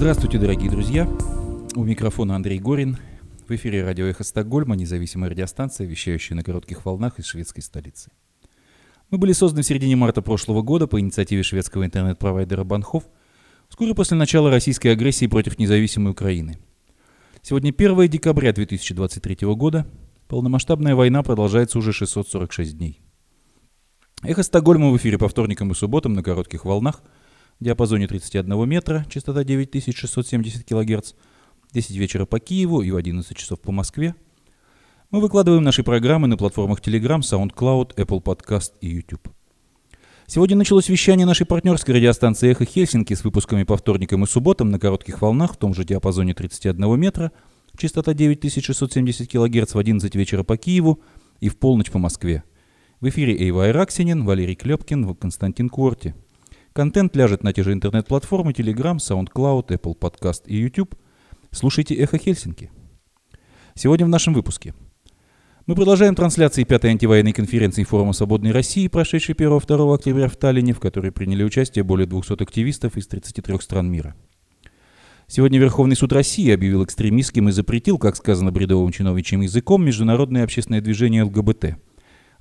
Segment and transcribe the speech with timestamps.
[0.00, 1.06] Здравствуйте, дорогие друзья.
[1.76, 2.96] У микрофона Андрей Горин.
[3.46, 8.10] В эфире радио «Эхо Стокгольма», независимая радиостанция, вещающая на коротких волнах из шведской столицы.
[9.10, 13.04] Мы были созданы в середине марта прошлого года по инициативе шведского интернет-провайдера Банхов,
[13.68, 16.56] вскоре после начала российской агрессии против независимой Украины.
[17.42, 19.86] Сегодня 1 декабря 2023 года.
[20.28, 23.02] Полномасштабная война продолжается уже 646 дней.
[24.22, 27.02] Эхо Стокгольма в эфире по вторникам и субботам на коротких волнах
[27.60, 31.12] диапазоне 31 метра, частота 9670 кГц,
[31.72, 34.14] 10 вечера по Киеву и в 11 часов по Москве.
[35.10, 39.28] Мы выкладываем наши программы на платформах Telegram, SoundCloud, Apple Podcast и YouTube.
[40.26, 44.78] Сегодня началось вещание нашей партнерской радиостанции «Эхо Хельсинки» с выпусками по вторникам и субботам на
[44.78, 47.32] коротких волнах в том же диапазоне 31 метра,
[47.76, 51.00] частота 9670 кГц в 11 вечера по Киеву
[51.40, 52.44] и в полночь по Москве–
[53.00, 56.14] в эфире Эйва Айраксинин, Валерий Клепкин, Константин Корти.
[56.72, 60.94] Контент ляжет на те же интернет-платформы Telegram, SoundCloud, Apple Podcast и YouTube.
[61.50, 62.70] Слушайте «Эхо Хельсинки».
[63.74, 64.74] Сегодня в нашем выпуске.
[65.66, 70.78] Мы продолжаем трансляции пятой антивоенной конференции Форума Свободной России, прошедшей 1-2 октября в Таллине, в
[70.78, 74.14] которой приняли участие более 200 активистов из 33 стран мира.
[75.26, 80.80] Сегодня Верховный суд России объявил экстремистским и запретил, как сказано бредовым чиновничьим языком, международное общественное
[80.80, 81.78] движение ЛГБТ–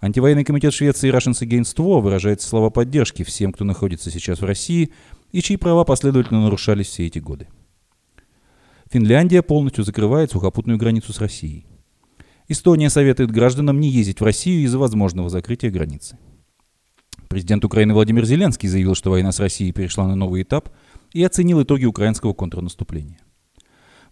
[0.02, 4.94] Антивоенный комитет Швеции Russians Against War выражает слова поддержки всем, кто находится сейчас в России
[5.32, 7.48] и чьи права последовательно нарушались все эти годы.
[8.90, 11.66] Финляндия полностью закрывает сухопутную границу с Россией.
[12.48, 16.18] Эстония советует гражданам не ездить в Россию из-за возможного закрытия границы.
[17.28, 20.70] Президент Украины Владимир Зеленский заявил, что война с Россией перешла на новый этап
[21.14, 23.20] и оценил итоги украинского контрнаступления.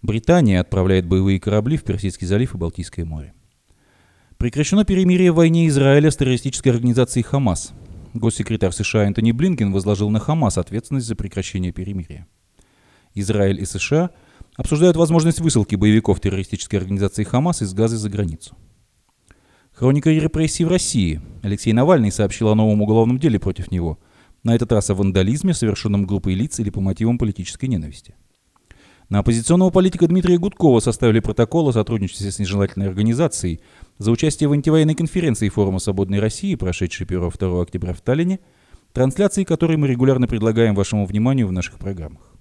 [0.03, 3.33] Британия отправляет боевые корабли в Персидский залив и Балтийское море.
[4.37, 7.73] Прекращено перемирие в войне Израиля с террористической организацией «Хамас».
[8.13, 12.27] Госсекретарь США Энтони Блинкен возложил на «Хамас» ответственность за прекращение перемирия.
[13.15, 14.11] Израиль и США
[14.55, 18.55] обсуждают возможность высылки боевиков террористической организации «Хамас» из Газы за границу.
[19.71, 21.19] Хроника репрессий в России.
[21.41, 23.97] Алексей Навальный сообщил о новом уголовном деле против него.
[24.43, 28.13] На этот раз о вандализме, совершенном группой лиц или по мотивам политической ненависти.
[29.09, 33.61] На оппозиционного политика Дмитрия Гудкова составили протокол о сотрудничестве с нежелательной организацией
[33.97, 38.41] за участие в антивоенной конференции Форума Свободной России, прошедшей 1-2 октября в Таллине,
[38.91, 42.33] трансляции которой мы регулярно предлагаем вашему вниманию в наших программах.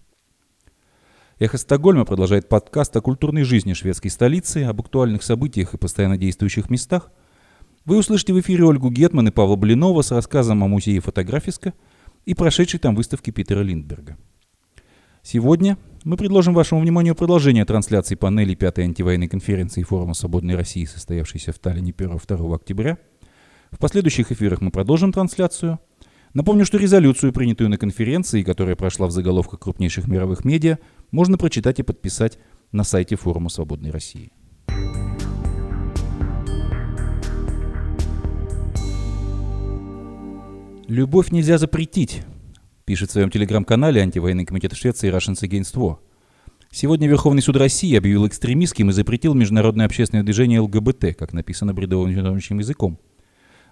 [1.38, 6.68] Эхо Стокгольма продолжает подкаст о культурной жизни шведской столицы, об актуальных событиях и постоянно действующих
[6.68, 7.12] местах.
[7.84, 11.74] Вы услышите в эфире Ольгу Гетман и Павла Блинова с рассказом о музее фотографиска
[12.24, 14.16] и прошедшей там выставке Питера Линдберга.
[15.22, 21.50] Сегодня мы предложим вашему вниманию продолжение трансляции панели пятой антивоенной конференции Форума Свободной России, состоявшейся
[21.52, 22.98] в Таллине 1-2 октября.
[23.72, 25.80] В последующих эфирах мы продолжим трансляцию.
[26.32, 30.78] Напомню, что резолюцию, принятую на конференции, которая прошла в заголовках крупнейших мировых медиа,
[31.10, 32.38] можно прочитать и подписать
[32.70, 34.30] на сайте Форума Свободной России.
[40.86, 42.22] Любовь нельзя запретить,
[42.86, 45.98] пишет в своем телеграм-канале антивоенный комитет Швеции Russians Against War.
[46.70, 52.14] Сегодня Верховный суд России объявил экстремистским и запретил международное общественное движение ЛГБТ, как написано бредовым
[52.14, 53.00] чиновничьим языком.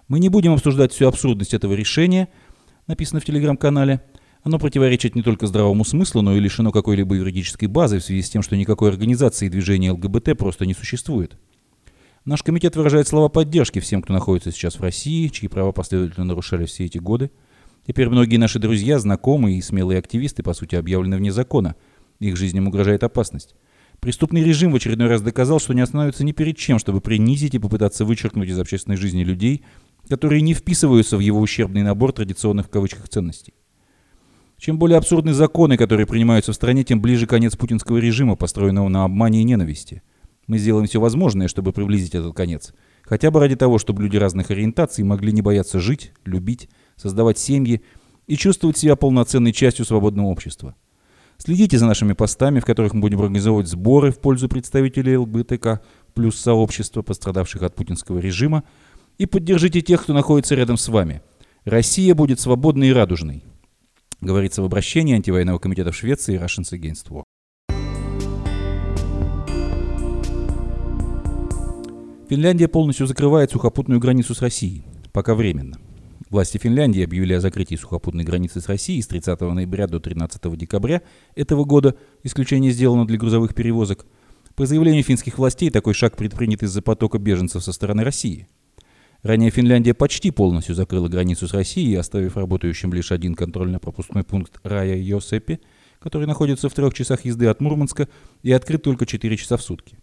[0.09, 2.27] Мы не будем обсуждать всю абсурдность этого решения,
[2.87, 4.01] написано в телеграм-канале.
[4.43, 8.29] Оно противоречит не только здравому смыслу, но и лишено какой-либо юридической базы в связи с
[8.29, 11.37] тем, что никакой организации движения ЛГБТ просто не существует.
[12.25, 16.65] Наш комитет выражает слова поддержки всем, кто находится сейчас в России, чьи права последовательно нарушали
[16.65, 17.31] все эти годы–
[17.87, 21.75] Теперь многие наши друзья, знакомые и смелые активисты, по сути, объявлены вне закона.
[22.19, 23.55] Их жизням угрожает опасность.
[23.99, 27.59] Преступный режим в очередной раз доказал, что не остановится ни перед чем, чтобы принизить и
[27.59, 29.63] попытаться вычеркнуть из общественной жизни людей,
[30.09, 33.53] которые не вписываются в его ущербный набор традиционных в кавычках ценностей.
[34.57, 39.03] Чем более абсурдны законы, которые принимаются в стране, тем ближе конец путинского режима, построенного на
[39.03, 40.01] обмане и ненависти.
[40.47, 42.73] Мы сделаем все возможное, чтобы приблизить этот конец.
[43.03, 47.81] Хотя бы ради того, чтобы люди разных ориентаций могли не бояться жить, любить, создавать семьи
[48.27, 50.75] и чувствовать себя полноценной частью свободного общества.
[51.37, 55.81] Следите за нашими постами, в которых мы будем организовывать сборы в пользу представителей ЛГБТК
[56.13, 58.63] плюс сообщества, пострадавших от путинского режима,
[59.17, 61.21] и поддержите тех, кто находится рядом с вами.
[61.65, 63.43] Россия будет свободной и радужной,
[64.21, 67.23] говорится в обращении антивоенного комитета в Швеции Russians Against War.
[72.29, 75.77] Финляндия полностью закрывает сухопутную границу с Россией, пока временно.
[76.35, 81.01] Власти Финляндии объявили о закрытии сухопутной границы с Россией с 30 ноября до 13 декабря
[81.33, 81.95] этого года.
[82.23, 84.05] Исключение сделано для грузовых перевозок.
[84.53, 88.49] По заявлению финских властей, такой шаг предпринят из-за потока беженцев со стороны России.
[89.23, 94.97] Ранее Финляндия почти полностью закрыла границу с Россией, оставив работающим лишь один контрольно-пропускной пункт Рая
[94.97, 95.61] Йосепи,
[95.99, 98.09] который находится в трех часах езды от Мурманска
[98.43, 99.99] и открыт только 4 часа в сутки.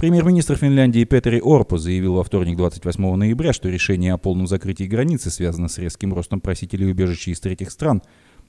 [0.00, 5.28] Премьер-министр Финляндии Петери Орпо заявил во вторник 28 ноября, что решение о полном закрытии границы
[5.28, 8.00] связано с резким ростом просителей убежища из третьих стран,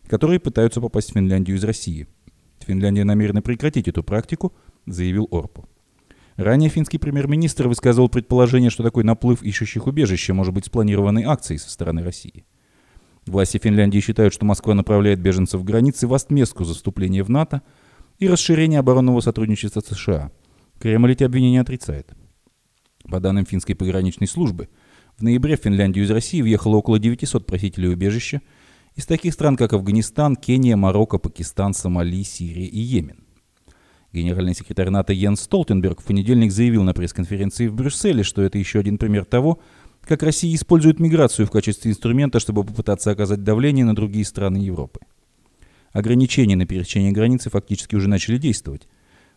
[0.08, 2.08] которые пытаются попасть в Финляндию из России.
[2.66, 4.54] Финляндия намерена прекратить эту практику,
[4.86, 5.66] заявил Орпо.
[6.38, 11.70] Ранее финский премьер-министр высказывал предположение, что такой наплыв ищущих убежища может быть спланированной акцией со
[11.70, 12.46] стороны России.
[13.26, 17.62] Власти Финляндии считают, что Москва направляет беженцев в границы в отместку за вступление в НАТО
[18.20, 20.32] и расширение оборонного сотрудничества США.
[20.82, 22.12] Кремль эти обвинения отрицает.
[23.08, 24.68] По данным финской пограничной службы,
[25.16, 28.42] в ноябре в Финляндию из России въехало около 900 просителей убежища
[28.96, 33.24] из таких стран, как Афганистан, Кения, Марокко, Пакистан, Сомали, Сирия и Йемен.
[34.12, 38.80] Генеральный секретарь НАТО Йенс Столтенберг в понедельник заявил на пресс-конференции в Брюсселе, что это еще
[38.80, 39.60] один пример того,
[40.02, 45.00] как Россия использует миграцию в качестве инструмента, чтобы попытаться оказать давление на другие страны Европы.
[45.94, 48.88] Ограничения на пересечение границы фактически уже начали действовать.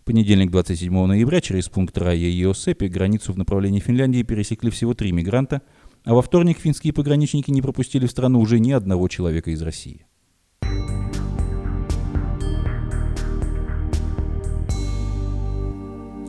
[0.05, 5.13] Понедельник 27 ноября через пункт Рая и Иосепи границу в направлении Финляндии пересекли всего три
[5.13, 5.63] мигранта,
[6.05, 10.05] а во вторник финские пограничники не пропустили в страну уже ни одного человека из России.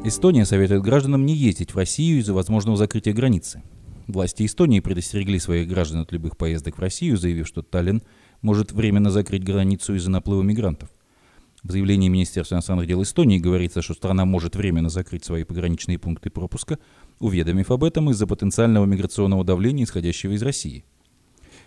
[0.05, 3.61] Эстония советует гражданам не ездить в Россию из-за возможного закрытия границы.
[4.07, 8.03] Власти Эстонии предостерегли своих граждан от любых поездок в Россию, заявив, что Таллин
[8.41, 10.89] может временно закрыть границу из-за наплыва мигрантов.
[11.65, 16.29] В заявлении Министерства иностранных дел Эстонии говорится, что страна может временно закрыть свои пограничные пункты
[16.29, 16.77] пропуска,
[17.19, 20.85] уведомив об этом из-за потенциального миграционного давления, исходящего из России.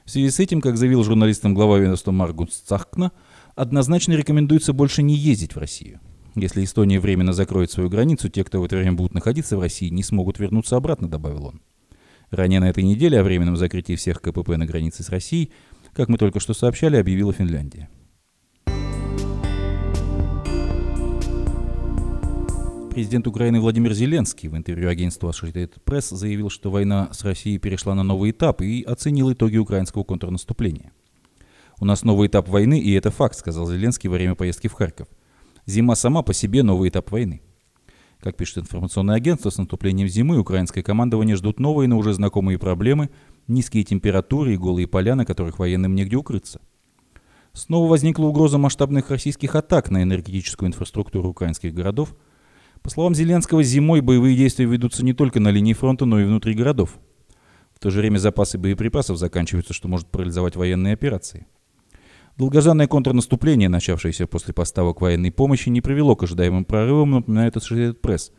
[0.04, 3.10] В связи с этим, как заявил журналистам глава ведомства Маргус Цахкна,
[3.56, 5.98] однозначно рекомендуется больше не ездить в Россию.
[6.36, 9.88] Если Эстония временно закроет свою границу, те, кто в это время будут находиться в России,
[9.88, 11.60] не смогут вернуться обратно, добавил он.
[12.30, 15.50] Ранее на этой неделе о временном закрытии всех КПП на границе с Россией,
[15.92, 17.88] как мы только что сообщали, объявила Финляндия.
[22.98, 27.94] Президент Украины Владимир Зеленский в интервью агентству Associated Press заявил, что война с Россией перешла
[27.94, 30.90] на новый этап и оценил итоги украинского контрнаступления.
[31.78, 35.06] «У нас новый этап войны, и это факт»,— сказал Зеленский во время поездки в Харьков.
[35.64, 37.40] «Зима сама по себе новый этап войны».
[38.18, 43.10] Как пишет информационное агентство, с наступлением зимы украинское командование ждут новые, но уже знакомые проблемы,
[43.46, 46.60] низкие температуры и голые поля, на которых военным негде укрыться.
[47.52, 52.16] Снова возникла угроза масштабных российских атак на энергетическую инфраструктуру украинских городов.
[52.88, 56.54] По словам Зеленского, зимой боевые действия ведутся не только на линии фронта, но и внутри
[56.54, 56.98] городов.
[57.74, 61.46] В то же время запасы боеприпасов заканчиваются, что может парализовать военные операции.
[62.38, 68.32] Долгожданное контрнаступление, начавшееся после поставок военной помощи, не привело к ожидаемым прорывам, напоминает Associated Press.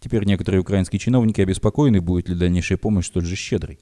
[0.00, 3.78] Теперь некоторые украинские чиновники обеспокоены, будет ли дальнейшая помощь столь же щедрой.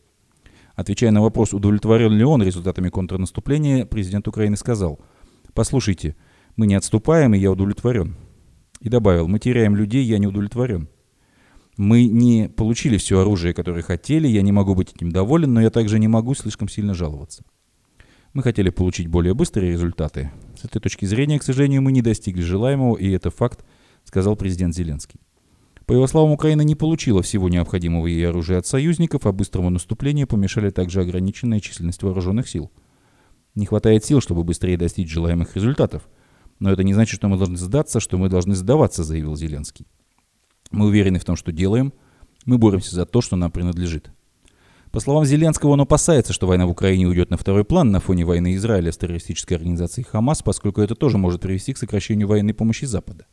[0.75, 4.99] Отвечая на вопрос, удовлетворен ли он результатами контрнаступления, президент Украины сказал,
[5.55, 6.17] «Послушайте,
[6.57, 8.17] мы не отступаем, и я удовлетворен».
[8.81, 10.88] И добавил, «Мы теряем людей, я не удовлетворен».
[11.77, 15.71] Мы не получили все оружие, которое хотели, я не могу быть этим доволен, но я
[15.71, 17.43] также не могу слишком сильно жаловаться.
[18.35, 20.31] Мы хотели получить более быстрые результаты.
[20.61, 23.65] С этой точки зрения, к сожалению, мы не достигли желаемого, и это факт,
[24.05, 25.21] сказал президент Зеленский.
[25.87, 30.29] По его словам, Украина не получила всего необходимого ей оружия от союзников, а быстрому наступлению
[30.29, 32.71] помешали также ограниченная численность вооруженных сил.
[33.56, 36.09] Не хватает сил, чтобы быстрее достичь желаемых результатов.
[36.61, 39.87] Но это не значит, что мы должны сдаться, что мы должны сдаваться, заявил Зеленский.
[40.71, 41.93] Мы уверены в том, что делаем.
[42.45, 44.12] Мы боремся за то, что нам принадлежит.
[44.93, 48.25] По словам Зеленского, он опасается, что война в Украине уйдет на второй план на фоне
[48.25, 52.85] войны Израиля с террористической организацией Хамас, поскольку это тоже может привести к сокращению военной помощи
[52.85, 53.26] Запада.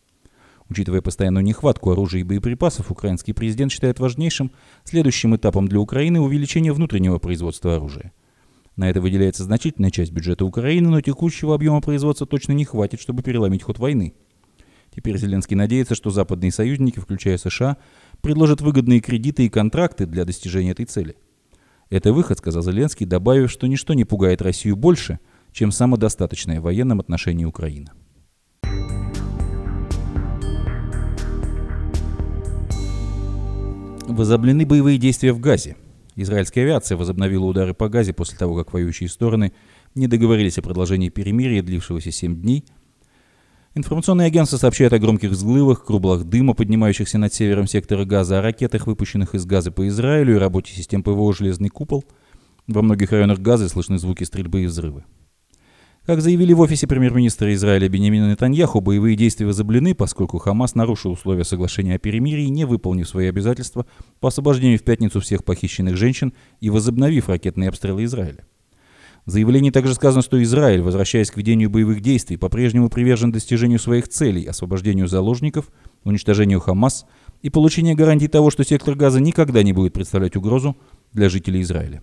[0.70, 4.52] Учитывая постоянную нехватку оружия и боеприпасов, украинский президент считает важнейшим
[4.84, 8.14] следующим этапом для Украины увеличение внутреннего производства оружия.
[8.78, 13.24] На это выделяется значительная часть бюджета Украины, но текущего объема производства точно не хватит, чтобы
[13.24, 14.14] переломить ход войны.
[14.96, 17.76] Теперь Зеленский надеется, что западные союзники, включая США,
[18.22, 21.18] предложат выгодные кредиты и контракты для достижения этой цели–
[21.90, 25.20] это выход, сказал Зеленский, добавив, что ничто не пугает Россию больше,
[25.54, 27.94] чем самодостаточная в военном отношении Украина.
[34.08, 35.78] Возобновлены боевые действия в Газе.
[36.18, 39.54] Израильская авиация возобновила удары по Газе после того, как воюющие стороны
[39.96, 42.66] не договорились о продолжении перемирия, длившегося 7 дней–
[43.78, 48.88] Информационные агентства сообщают о громких взрывах, круглах дыма, поднимающихся над севером сектора газа, о ракетах,
[48.88, 52.04] выпущенных из газа по Израилю и работе систем ПВО «Железный купол».
[52.66, 55.04] Во многих районах газа слышны звуки стрельбы и взрывы.
[56.08, 61.44] Как заявили в офисе премьер-министра Израиля Бенемина Нетаньяху, боевые действия возоблены, поскольку Хамас нарушил условия
[61.44, 63.86] соглашения о перемирии, не выполнив свои обязательства
[64.22, 68.46] по освобождению в пятницу всех похищенных женщин и возобновив ракетные обстрелы Израиля.
[69.26, 74.08] В заявлении также сказано, что Израиль, возвращаясь к ведению боевых действий, по-прежнему привержен достижению своих
[74.08, 75.70] целей, освобождению заложников,
[76.06, 77.06] уничтожению Хамас
[77.42, 80.78] и получению гарантий того, что сектор газа никогда не будет представлять угрозу
[81.12, 82.02] для жителей Израиля.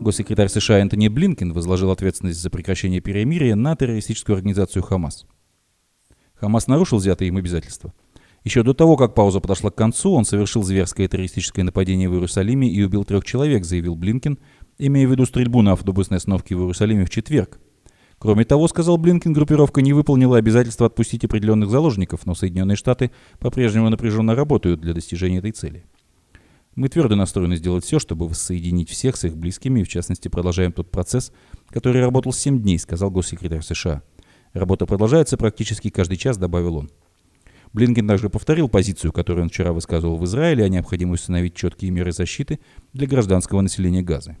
[0.00, 5.26] Госсекретарь США Энтони Блинкен возложил ответственность за прекращение перемирия на террористическую организацию Хамас.
[6.34, 7.92] Хамас нарушил взятые им обязательства–
[8.44, 12.70] еще до того, как пауза подошла к концу, он совершил зверское террористическое нападение в Иерусалиме
[12.70, 14.38] и убил трех человек, заявил Блинкин,
[14.78, 17.60] имея в виду стрельбу на автобусной остановке в Иерусалиме в четверг.
[18.18, 23.90] Кроме того, сказал Блинкин, группировка не выполнила обязательство отпустить определенных заложников, но Соединенные Штаты по-прежнему
[23.90, 25.84] напряженно работают для достижения этой цели.
[26.76, 30.72] Мы твердо настроены сделать все, чтобы воссоединить всех с их близкими, и в частности продолжаем
[30.72, 31.32] тот процесс,
[31.68, 34.02] который работал 7 дней, сказал госсекретарь США.
[34.52, 36.90] Работа продолжается практически каждый час, добавил он.
[37.72, 42.12] Блинкен также повторил позицию, которую он вчера высказывал в Израиле о необходимости установить четкие меры
[42.12, 42.58] защиты
[42.92, 44.36] для гражданского населения Газы.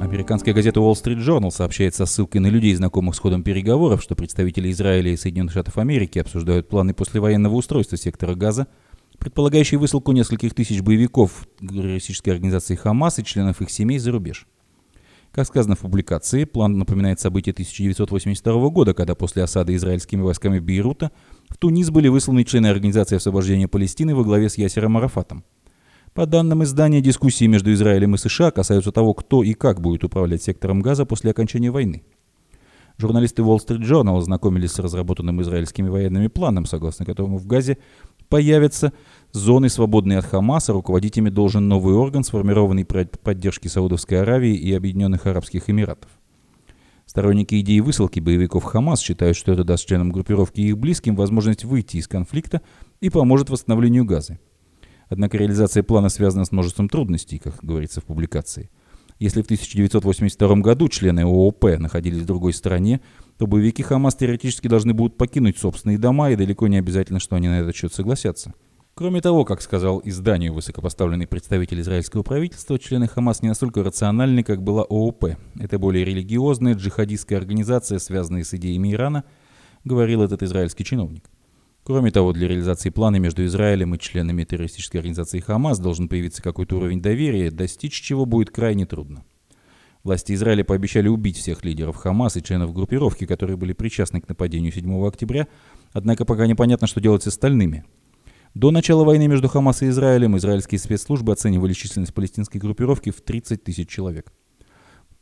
[0.00, 4.14] Американская газета Wall Street Journal сообщает со ссылкой на людей, знакомых с ходом переговоров, что
[4.14, 8.66] представители Израиля и Соединенных Штатов Америки обсуждают планы послевоенного устройства сектора Газа,
[9.18, 14.46] предполагающие высылку нескольких тысяч боевиков террористической организации Хамас и членов их семей за рубеж.
[15.32, 21.10] Как сказано в публикации, план напоминает события 1982 года, когда после осады израильскими войсками Бейрута
[21.48, 25.44] в Тунис были высланы члены Организации освобождения Палестины во главе с Ясером Арафатом.
[26.16, 30.42] По данным издания, дискуссии между Израилем и США касаются того, кто и как будет управлять
[30.42, 32.04] сектором газа после окончания войны.
[32.96, 37.76] Журналисты Wall Street Journal ознакомились с разработанным израильскими военными планом, согласно которому в Газе
[38.30, 38.94] появятся
[39.32, 44.72] зоны, свободные от Хамаса, руководить ими должен новый орган, сформированный при поддержке Саудовской Аравии и
[44.72, 46.10] Объединенных Арабских Эмиратов.
[47.04, 51.64] Сторонники идеи высылки боевиков Хамас считают, что это даст членам группировки и их близким возможность
[51.64, 52.62] выйти из конфликта
[53.02, 54.38] и поможет восстановлению Газы.
[55.08, 58.70] Однако реализация плана связана с множеством трудностей, как говорится в публикации.
[59.18, 63.00] Если в 1982 году члены ООП находились в другой стране,
[63.38, 67.48] то боевики Хамас теоретически должны будут покинуть собственные дома, и далеко не обязательно, что они
[67.48, 68.52] на этот счет согласятся.
[68.92, 74.62] Кроме того, как сказал изданию высокопоставленный представитель израильского правительства, члены Хамас не настолько рациональны, как
[74.62, 75.36] была ООП.
[75.58, 79.24] Это более религиозная джихадистская организация, связанная с идеями Ирана,
[79.84, 81.24] говорил этот израильский чиновник.
[81.86, 86.78] Кроме того, для реализации плана между Израилем и членами террористической организации Хамас должен появиться какой-то
[86.78, 89.24] уровень доверия, достичь чего будет крайне трудно.
[90.02, 94.72] Власти Израиля пообещали убить всех лидеров Хамас и членов группировки, которые были причастны к нападению
[94.72, 95.46] 7 октября,
[95.92, 97.84] однако пока непонятно, что делать с остальными.
[98.54, 103.62] До начала войны между Хамас и Израилем израильские спецслужбы оценивали численность палестинской группировки в 30
[103.62, 104.32] тысяч человек.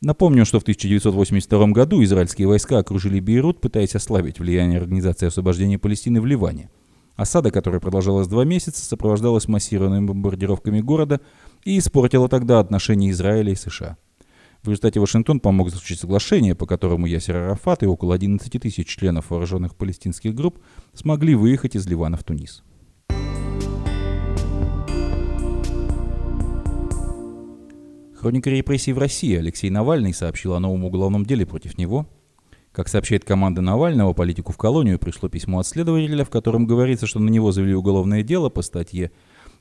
[0.04, 6.20] Напомню, что в 1982 году израильские войска окружили Бейрут, пытаясь ослабить влияние Организации освобождения Палестины
[6.20, 6.68] в Ливане.
[7.16, 11.22] Осада, которая продолжалась два месяца, сопровождалась массированными бомбардировками города
[11.64, 13.96] и испортила тогда отношения Израиля и США.
[14.62, 19.30] В результате Вашингтон помог заключить соглашение, по которому Ясер Арафат и около 11 тысяч членов
[19.30, 20.58] вооруженных палестинских групп
[20.92, 22.62] смогли выехать из Ливана в Тунис.
[28.24, 32.08] Хроника репрессий в России Алексей Навальный сообщил о новом уголовном деле против него.
[32.72, 37.18] Как сообщает команда Навального, политику в колонию пришло письмо от следователя, в котором говорится, что
[37.18, 39.10] на него завели уголовное дело по статье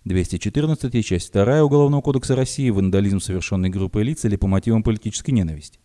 [0.06, 5.80] 214, часть 2 Уголовного кодекса России «Вандализм, совершенный группой лиц или по мотивам политической ненависти».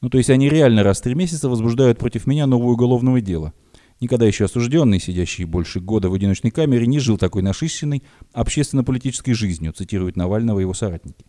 [0.00, 3.52] Ну, то есть они реально раз в три месяца возбуждают против меня новое уголовное дело.
[4.00, 9.72] Никогда еще осужденный, сидящий больше года в одиночной камере, не жил такой насыщенной общественно-политической жизнью,
[9.72, 11.24] цитируют Навального и его соратники.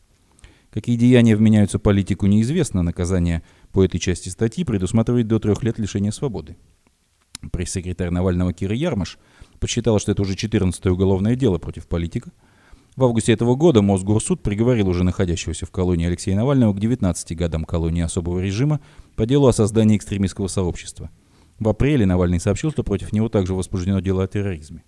[0.73, 2.81] Какие деяния вменяются политику, неизвестно.
[2.81, 6.57] Наказание по этой части статьи предусматривает до трех лет лишения свободы.
[7.51, 9.19] Пресс-секретарь Навального Кира Ярмаш
[9.59, 12.31] посчитала, что это уже 14-е уголовное дело против политика.
[12.95, 17.65] В августе этого года Мосгорсуд приговорил уже находящегося в колонии Алексея Навального к 19 годам
[17.65, 18.79] колонии особого режима
[19.15, 21.11] по делу о создании экстремистского сообщества.
[21.59, 24.83] В апреле Навальный сообщил, что против него также возбуждено дело о терроризме.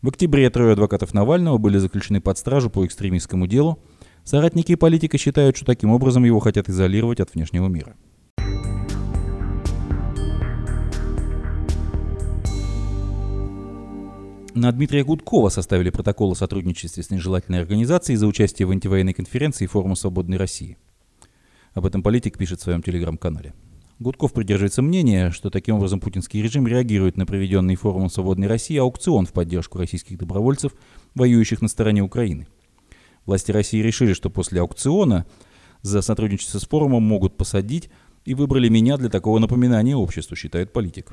[0.00, 3.80] В октябре трое адвокатов Навального были заключены под стражу по экстремистскому делу.
[4.28, 7.96] Соратники политика считают, что таким образом его хотят изолировать от внешнего мира.
[14.54, 19.64] На Дмитрия Гудкова составили протокол о сотрудничестве с нежелательной организацией за участие в антивоенной конференции
[19.64, 20.76] Форума Свободной России.
[21.72, 23.54] Об этом политик пишет в своем телеграм-канале.
[23.98, 29.24] Гудков придерживается мнения, что таким образом путинский режим реагирует на проведенный форумом Свободной России аукцион
[29.24, 30.74] в поддержку российских добровольцев,
[31.14, 32.46] воюющих на стороне Украины.
[33.28, 35.26] Власти России решили, что после аукциона
[35.82, 37.90] за сотрудничество с форумом могут посадить
[38.24, 41.12] и выбрали меня для такого напоминания обществу, считает политик.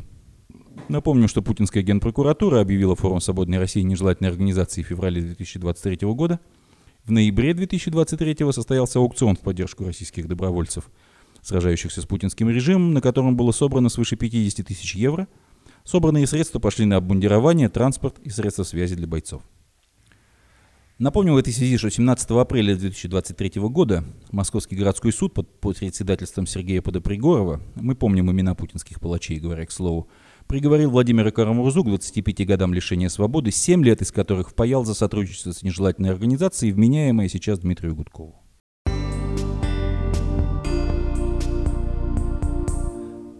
[0.87, 6.39] Напомню, что путинская генпрокуратура объявила форум «Свободной России» нежелательной организацией в феврале 2023 года.
[7.03, 10.89] В ноябре 2023 состоялся аукцион в поддержку российских добровольцев,
[11.41, 15.27] сражающихся с путинским режимом, на котором было собрано свыше 50 тысяч евро.
[15.83, 19.41] Собранные средства пошли на обмундирование, транспорт и средства связи для бойцов.
[20.97, 26.47] Напомню в этой связи, что 17 апреля 2023 года Московский городской суд под, под председательством
[26.47, 30.07] Сергея Подопригорова, мы помним имена путинских палачей, говоря к слову,
[30.47, 35.51] приговорил Владимира Карамурзу к 25 годам лишения свободы, 7 лет из которых впаял за сотрудничество
[35.51, 38.41] с нежелательной организацией, вменяемое сейчас Дмитрию Гудкову.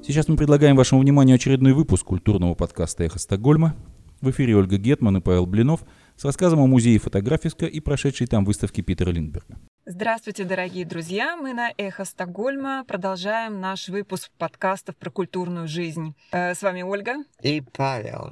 [0.05, 3.77] Сейчас мы предлагаем вашему вниманию очередной выпуск культурного подкаста «Эхо Стокгольма».
[4.19, 8.45] В эфире Ольга Гетман и Павел Блинов– с рассказом о музее фотографиска и прошедшей там
[8.45, 9.57] выставке Питера Линдберга.
[9.85, 11.35] Здравствуйте, дорогие друзья!
[11.35, 16.15] Мы на «Эхо Стокгольма» продолжаем наш выпуск подкастов про культурную жизнь.
[16.31, 17.17] Э, с вами Ольга.
[17.43, 18.31] И Павел.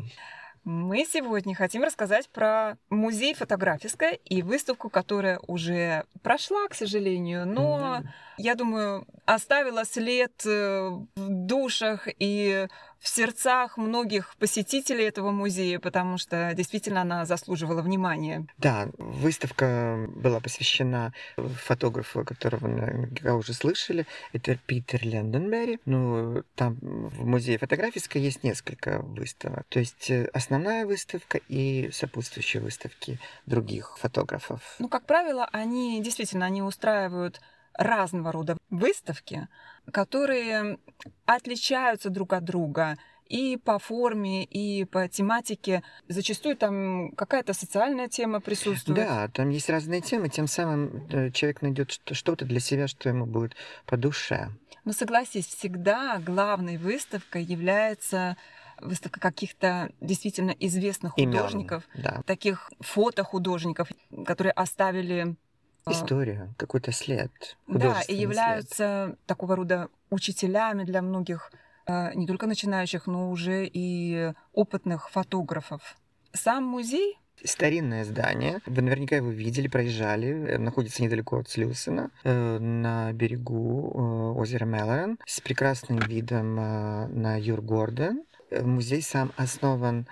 [0.63, 7.99] Мы сегодня хотим рассказать про музей фотографиска и выставку, которая уже прошла, к сожалению, но,
[7.99, 8.07] mm-hmm.
[8.37, 12.67] Я думаю, оставила след э, в душах и
[13.03, 18.47] в сердцах многих посетителей этого музея, потому что действительно она заслуживала внимания.
[18.57, 24.07] Да, выставка была посвящена фотографу, которого наверняка уже слышали.
[24.31, 25.79] Это Питер Ленденберри.
[25.85, 29.65] Ну, там в музее фотографической есть несколько выставок.
[29.67, 34.75] То есть э, основная выставка и сопутствующие выставки других фотографов.
[34.79, 37.41] Ну, как правило, они действительно они устраивают
[37.75, 39.47] разного рода выставки,
[39.91, 40.77] которые
[41.25, 45.81] отличаются друг от друга и по форме, и по тематике.
[46.07, 48.97] Зачастую там какая-то социальная тема присутствует.
[48.97, 53.25] Да, там есть разные темы, тем самым э, человек найдет что-то для себя, что ему
[53.25, 54.49] будет по душе.
[54.85, 58.35] Но согласись, всегда главной выставкой является
[58.81, 62.21] выставка каких-то действительно известных художников, Имен, да.
[62.25, 63.89] таких фотохудожников,
[64.25, 65.35] которые оставили
[65.85, 65.91] а.
[65.91, 67.31] История, какой-то след.
[67.67, 69.25] Да, и являются след.
[69.25, 71.51] такого рода учителями для многих
[71.85, 75.97] а, не только начинающих, но уже и опытных фотографов.
[76.33, 78.61] Сам музей Старинное здание.
[78.65, 80.27] Вы наверняка его видели, проезжали.
[80.27, 87.37] Э, находится недалеко от Слюсена, э, на берегу э, озера Мелорен, с прекрасным видом на
[87.37, 88.23] Юргорден.
[88.51, 90.07] Музей сам основан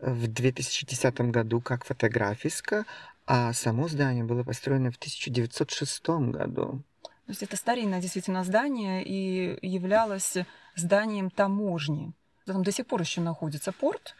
[0.00, 2.84] в 2010 году как фотографиска,
[3.26, 6.82] а само здание было построено в 1906 году.
[7.02, 10.36] То есть это старинное действительно здание и являлось
[10.76, 12.12] зданием таможни.
[12.44, 14.14] Там до сих пор еще находится порт.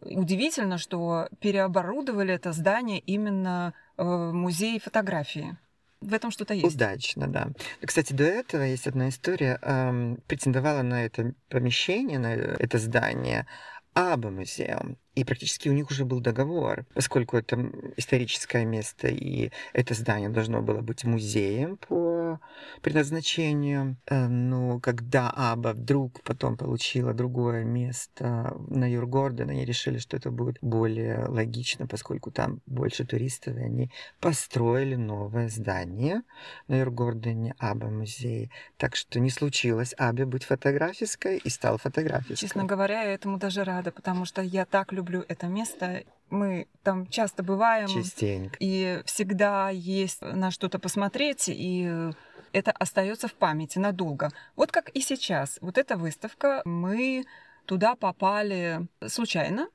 [0.00, 5.56] Удивительно, что переоборудовали это здание именно в музей фотографии.
[6.00, 6.76] В этом что-то есть.
[6.76, 7.48] Удачно, да.
[7.84, 9.58] Кстати, до этого есть одна история.
[9.62, 13.48] Эм, претендовала на это помещение, на это здание
[13.94, 14.96] Аба музеем.
[15.18, 20.62] И практически у них уже был договор, поскольку это историческое место, и это здание должно
[20.62, 22.38] было быть музеем по
[22.82, 23.96] предназначению.
[24.06, 30.30] Э, но когда Аба вдруг потом получила другое место на Юргорден, они решили, что это
[30.30, 36.22] будет более логично, поскольку там больше туристов, и они построили новое здание
[36.68, 38.52] на Юргордене, Аба музей.
[38.76, 42.36] Так что не случилось Абе быть фотографиской и стал фотографиской.
[42.36, 46.04] Честно говоря, я этому даже рада, потому что я так люблю люблю это место.
[46.30, 47.88] Мы там часто бываем.
[47.88, 48.56] Частенько.
[48.60, 52.10] И всегда есть на что-то посмотреть, и
[52.52, 54.30] это остается в памяти надолго.
[54.56, 55.58] Вот как и сейчас.
[55.60, 57.24] Вот эта выставка, мы
[57.64, 59.68] туда попали случайно,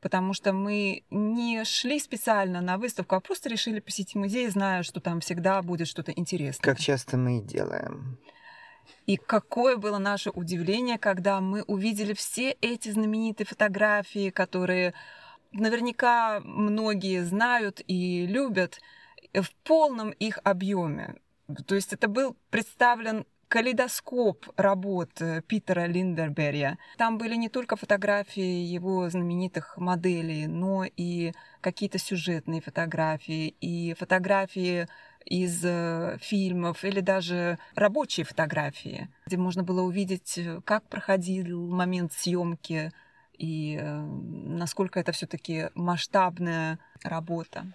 [0.00, 5.00] потому что мы не шли специально на выставку, а просто решили посетить музей, зная, что
[5.00, 6.64] там всегда будет что-то интересное.
[6.64, 8.18] Как часто мы и делаем.
[9.06, 14.94] И какое было наше удивление, когда мы увидели все эти знаменитые фотографии, которые
[15.52, 18.80] наверняка многие знают и любят
[19.34, 21.16] в полном их объеме.
[21.66, 26.78] То есть это был представлен калейдоскоп работ э, Питера Линдерберия.
[26.96, 34.88] Там были не только фотографии его знаменитых моделей, но и какие-то сюжетные фотографии, и фотографии
[35.24, 42.12] из э, фильмов или даже рабочие фотографии, где можно было увидеть, э, как проходил момент
[42.12, 42.92] съемки
[43.36, 47.66] и э, насколько это все-таки масштабная работа.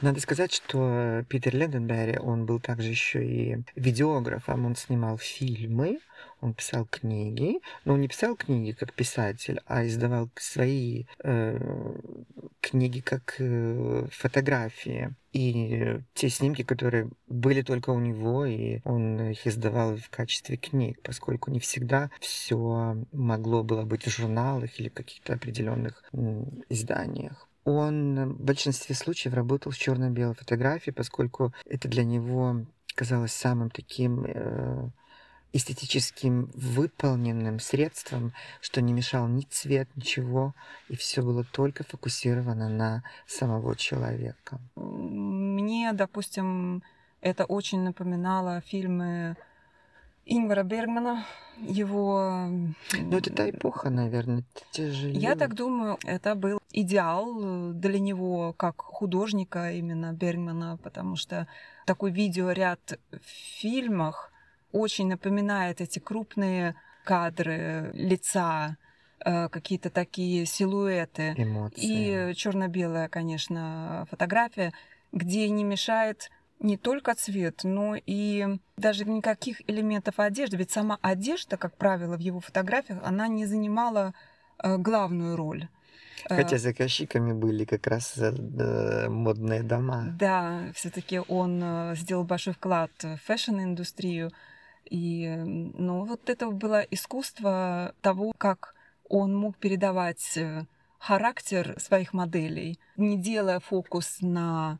[0.00, 6.00] Надо сказать, что Питер Ленденберри, он был также еще и видеографом, он снимал фильмы,
[6.40, 11.58] Он писал книги, но он не писал книги как писатель, а издавал свои э,
[12.60, 15.14] книги как э, фотографии.
[15.32, 21.00] И те снимки, которые были только у него, и он их издавал в качестве книг,
[21.02, 26.04] поскольку не всегда все могло было быть в журналах или каких-то определенных
[26.68, 27.48] изданиях.
[27.64, 34.24] Он в большинстве случаев работал с черно-белой фотографией, поскольку это для него казалось самым таким
[34.24, 34.88] э,
[35.56, 40.54] эстетическим выполненным средством, что не мешал ни цвет, ничего,
[40.88, 44.60] и все было только фокусировано на самого человека.
[44.76, 46.82] Мне, допустим,
[47.20, 49.36] это очень напоминало фильмы
[50.26, 51.24] Ингвара Бергмана,
[51.56, 52.48] его...
[52.92, 55.20] Ну, это та эпоха, наверное, тяжелее.
[55.20, 61.46] Я так думаю, это был идеал для него как художника именно Бергмана, потому что
[61.86, 64.32] такой видеоряд в фильмах
[64.76, 68.76] очень напоминает эти крупные кадры лица,
[69.24, 71.34] э, какие-то такие силуэты.
[71.36, 72.30] Эмоции.
[72.30, 74.72] И черно-белая, конечно, фотография,
[75.12, 80.56] где не мешает не только цвет, но и даже никаких элементов одежды.
[80.56, 84.12] Ведь сама одежда, как правило, в его фотографиях, она не занимала
[84.62, 85.68] э, главную роль.
[86.28, 88.18] Хотя э, заказчиками были как раз
[89.08, 90.16] модные дома.
[90.18, 94.32] Да, все-таки он сделал большой вклад в fashion-индустрию.
[94.88, 98.74] И ну, вот это было искусство того, как
[99.08, 100.38] он мог передавать
[100.98, 104.78] характер своих моделей, не делая фокус на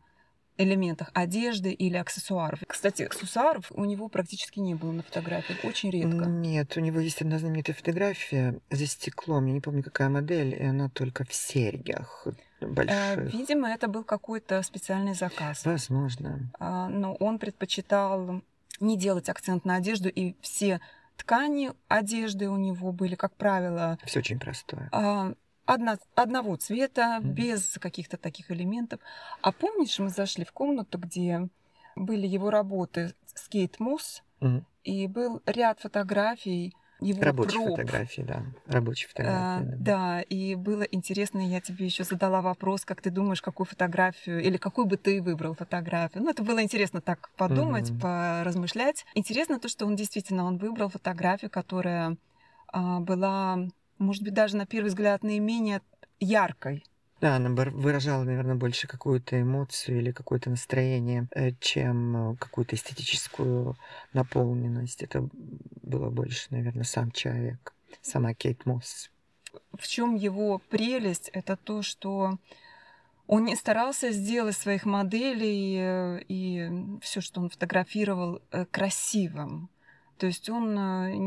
[0.59, 2.61] элементах одежды или аксессуаров.
[2.67, 6.25] Кстати, аксессуаров у него практически не было на фотографиях, очень редко.
[6.25, 10.65] Нет, у него есть одна знаменитая фотография за стеклом, я не помню, какая модель, и
[10.65, 12.27] она только в серьгах
[12.61, 13.33] э, больших.
[13.33, 15.65] Видимо, это был какой-то специальный заказ.
[15.65, 16.51] Возможно.
[16.59, 18.43] А, но он предпочитал
[18.81, 20.81] не делать акцент на одежду, и все
[21.17, 23.99] ткани одежды у него были, как правило...
[24.05, 24.89] Все очень простое.
[24.93, 25.33] А,
[25.65, 27.29] одна, одного цвета, mm-hmm.
[27.29, 29.01] без каких-то таких элементов.
[29.43, 31.49] А помнишь, мы зашли в комнату, где
[31.95, 34.65] были его работы с Кейт Мосс, mm-hmm.
[34.85, 37.77] и был ряд фотографий его Рабочие проб.
[37.77, 38.43] фотографии, да.
[38.67, 39.39] Рабочие фотографии.
[39.39, 39.77] А, да.
[39.79, 44.57] да, и было интересно, я тебе еще задала вопрос, как ты думаешь, какую фотографию, или
[44.57, 46.23] какую бы ты выбрал фотографию.
[46.23, 48.01] Ну, это было интересно так подумать, угу.
[48.01, 49.05] поразмышлять.
[49.15, 52.17] Интересно то, что он действительно, он выбрал фотографию, которая
[52.69, 53.59] а, была
[53.99, 55.81] может быть, даже на первый взгляд наименее
[56.21, 56.85] яркой.
[57.21, 63.75] Да, она выражала, наверное, больше какую-то эмоцию или какое-то настроение, э, чем э, какую-то эстетическую
[64.13, 65.03] наполненность.
[65.03, 65.27] Это
[65.83, 69.11] было больше, наверное, сам человек, сама Кейт Мосс.
[69.73, 71.31] В чем его прелесть?
[71.33, 72.39] Это то, что
[73.27, 79.71] он не старался сделать своих моделей э, и все, что он фотографировал, красивым.
[80.19, 80.75] То есть он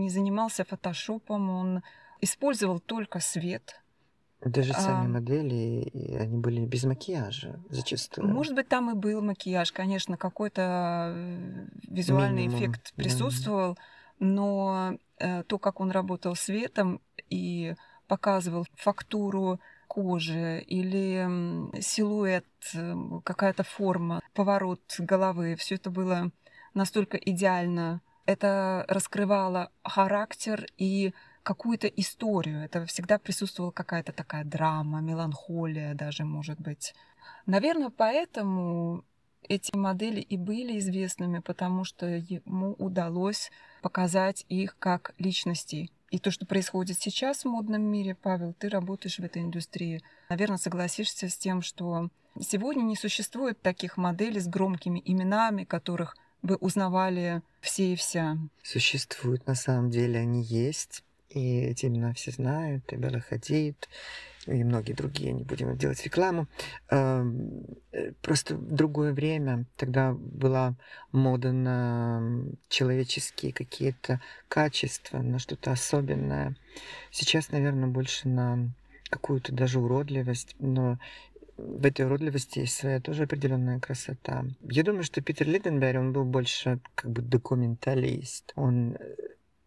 [0.02, 1.84] не занимался фотошопом, он
[2.21, 3.82] использовал только свет.
[4.41, 8.28] Даже сами а, модели, они были без макияжа зачастую.
[8.28, 13.82] Может быть, там и был макияж, конечно, какой-то э, визуальный Минимум, эффект присутствовал, да.
[14.25, 17.75] но э, то, как он работал светом и
[18.08, 26.32] показывал фактуру кожи или силуэт, э, какая-то форма, поворот головы, все это было
[26.73, 28.02] настолько идеально.
[28.25, 31.13] Это раскрывало характер и
[31.50, 32.64] какую-то историю.
[32.64, 36.94] Это всегда присутствовала какая-то такая драма, меланхолия даже, может быть.
[37.48, 39.04] Наверное, поэтому
[39.42, 43.50] эти модели и были известными, потому что ему удалось
[43.82, 45.90] показать их как личности.
[46.12, 50.58] И то, что происходит сейчас в модном мире, Павел, ты работаешь в этой индустрии, наверное,
[50.58, 52.10] согласишься с тем, что
[52.40, 58.38] сегодня не существует таких моделей с громкими именами, которых бы узнавали все и вся.
[58.62, 63.88] Существуют, на самом деле они есть и имена все знают, и Белла Хадид,
[64.48, 66.48] и многие другие, не будем делать рекламу.
[66.89, 70.76] Эм, э, просто в другое время тогда была
[71.12, 72.22] мода на
[72.68, 76.56] человеческие какие-то качества, на что-то особенное.
[77.12, 78.70] Сейчас, наверное, больше на
[79.10, 81.00] какую-то даже уродливость, но
[81.58, 84.46] в этой уродливости есть своя тоже определенная красота.
[84.62, 88.54] Я думаю, что Питер Лиденберг, он был больше как бы документалист.
[88.56, 89.15] Он э,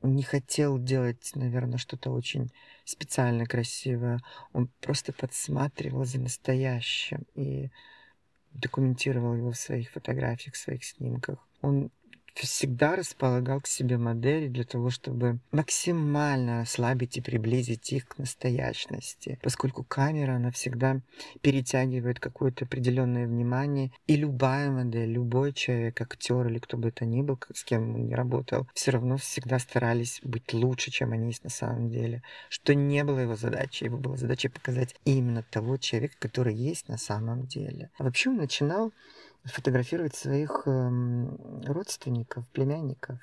[0.03, 2.51] не хотел делать, наверное, что-то очень
[2.85, 4.21] специально красивое.
[4.53, 7.71] Он просто подсматривал за настоящим и
[8.53, 11.39] документировал его в своих фотографиях, в своих снимках.
[11.61, 11.91] Он
[12.35, 19.39] всегда располагал к себе модели для того, чтобы максимально ослабить и приблизить их к настоящности,
[19.43, 21.01] поскольку камера, она всегда
[21.41, 27.23] перетягивает какое-то определенное внимание, и любая модель, любой человек, актер или кто бы это ни
[27.23, 31.45] был, с кем он не работал, все равно всегда старались быть лучше, чем они есть
[31.45, 33.87] на самом деле, что не было его задачей.
[33.87, 37.91] Его была задача показать именно того человека, который есть на самом деле.
[37.99, 38.93] А вообще он начинал
[39.45, 43.19] фотографировать своих эм, родственников, племянников,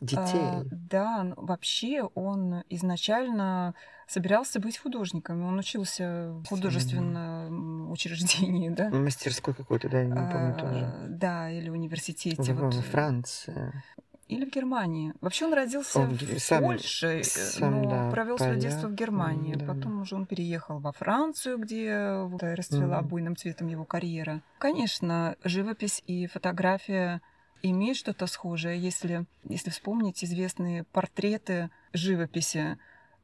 [0.00, 0.20] детей.
[0.22, 3.74] А, да, ну, вообще он изначально
[4.06, 5.42] собирался быть художником.
[5.44, 8.90] Он учился в художественном учреждении, да?
[8.90, 11.06] Мастерской какой-то, да, я не помню а, тоже.
[11.08, 12.54] Да, или университете.
[12.54, 12.74] В, вот.
[12.74, 13.72] Во Франции.
[14.28, 15.14] Или в Германии.
[15.22, 19.54] Вообще он родился он в сам, Польше, сам, но да, провел свое детство в Германии.
[19.54, 19.66] Да.
[19.66, 23.04] Потом уже он переехал во Францию, где расцвела mm.
[23.04, 24.42] буйным цветом его карьера.
[24.58, 27.22] Конечно, живопись и фотография
[27.62, 28.78] имеют что-то схожее.
[28.78, 32.78] Если, если вспомнить известные портреты живописи,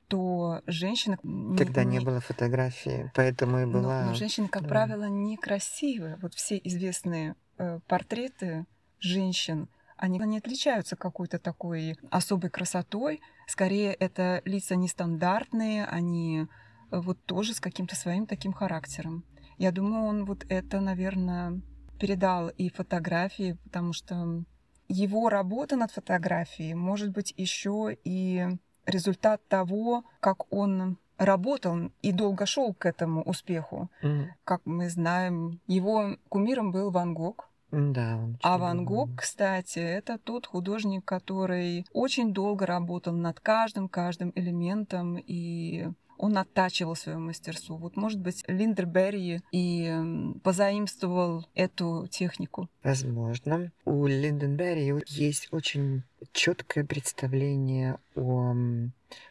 [0.08, 1.18] то женщина...
[1.56, 4.02] Тогда не, не было фотографии, поэтому и была...
[4.02, 4.68] Но, но женщины, как да.
[4.68, 6.18] правило, некрасивые.
[6.22, 8.66] Вот все известные э, портреты
[9.00, 13.20] женщин, они не отличаются какой-то такой особой красотой.
[13.46, 16.46] Скорее, это лица нестандартные, они
[16.90, 19.24] э, вот тоже с каким-то своим таким характером.
[19.59, 21.61] Я думаю, он вот это, наверное,
[21.98, 24.44] передал и фотографии, потому что
[24.88, 28.46] его работа над фотографией может быть еще и
[28.87, 33.90] результат того, как он работал и долго шел к этому успеху.
[34.02, 34.26] Mm.
[34.44, 37.48] Как мы знаем, его кумиром был Ван Гог.
[37.74, 38.20] Да.
[38.42, 45.16] А Ван Гог, кстати, это тот художник, который очень долго работал над каждым, каждым элементом
[45.18, 47.76] и он оттачивал свое мастерство.
[47.76, 49.94] Вот, может быть, Линдерберри и
[50.42, 52.68] позаимствовал эту технику.
[52.82, 53.72] Возможно.
[53.84, 58.54] У Линденберри есть очень четкое представление о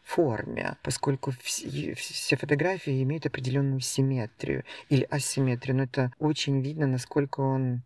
[0.04, 7.42] форме, поскольку все, все фотографии имеют определенную симметрию или асимметрию, но это очень видно, насколько
[7.42, 7.82] он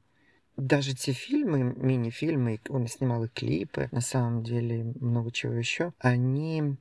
[0.58, 6.78] даже те фильмы, мини-фильмы, он снимал и клипы, на самом деле много чего еще, они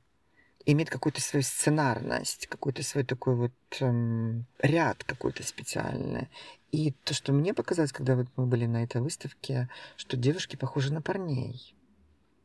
[0.65, 6.27] имеют какую-то свою сценарность, какой-то свой такой вот эм, ряд какой-то специальный.
[6.71, 10.91] И то, что мне показалось, когда вот мы были на этой выставке, что девушки похожи
[10.91, 11.73] на парней.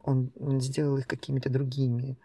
[0.05, 2.17] Он, он сделал их какими-то другими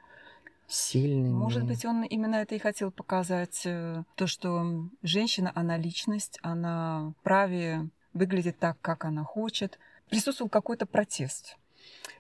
[0.68, 1.30] сильными.
[1.30, 7.14] Может быть, он именно это и хотел показать, э, то, что женщина, она личность, она
[7.24, 9.80] праве выглядит так, как она хочет.
[10.10, 11.58] Присутствовал какой-то протест.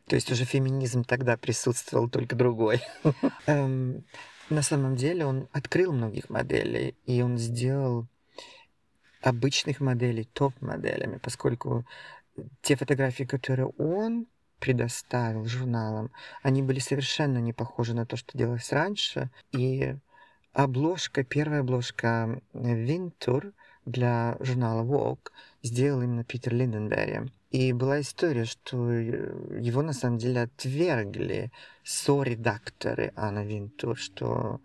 [0.08, 2.82] То есть уже феминизм тогда присутствовал, только другой.
[3.46, 4.06] Эм,
[4.50, 8.08] на самом деле он открыл многих моделей, и он сделал
[9.22, 11.86] обычных моделей топ-моделями, поскольку
[12.62, 14.28] те фотографии, которые он
[14.60, 19.30] предоставил журналам, они были совершенно не похожи на то, что делалось раньше.
[19.52, 19.96] И
[20.54, 23.54] обложка, первая обложка Винтур
[23.88, 25.32] для журнала Vogue
[25.64, 27.32] сделал именно Питер Линденберри.
[27.50, 31.52] И была история, что э, его на самом деле отвергли
[31.84, 34.60] со-редакторы Анна Винтур, что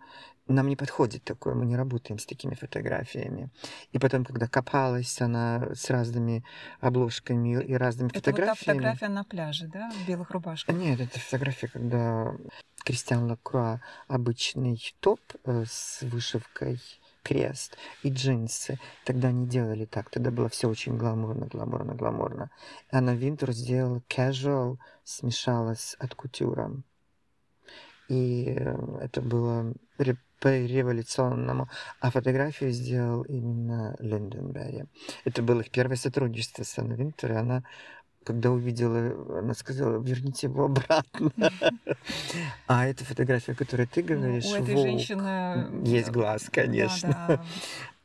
[0.47, 3.49] нам не подходит такое, мы не работаем с такими фотографиями.
[3.93, 6.43] И потом, когда копалась она с разными
[6.81, 8.79] обложками и разными это фотографиями...
[8.79, 10.75] Это вот фотография на пляже, да, в белых рубашках?
[10.75, 12.35] Нет, это фотография, когда
[12.83, 16.81] Кристиан Лакруа обычный топ э, с вышивкой
[17.23, 18.79] крест и джинсы.
[19.05, 20.09] Тогда не делали так.
[20.09, 22.51] Тогда было все очень гламурно, гламурно, гламурно.
[22.91, 26.83] Анна Винтур сделала casual, смешала с от кутюром.
[28.09, 29.73] И э, это было
[30.43, 31.69] по-революционному.
[32.01, 34.85] А фотографию сделал именно Линденберри.
[35.23, 37.63] Это было их первое сотрудничество с Анной Винтер, и она
[38.23, 41.31] когда увидела, она сказала, верните его обратно.
[42.67, 45.85] А эта фотография, о которой ты ну, говоришь, У этой женщины...
[45.85, 47.43] Есть глаз, конечно.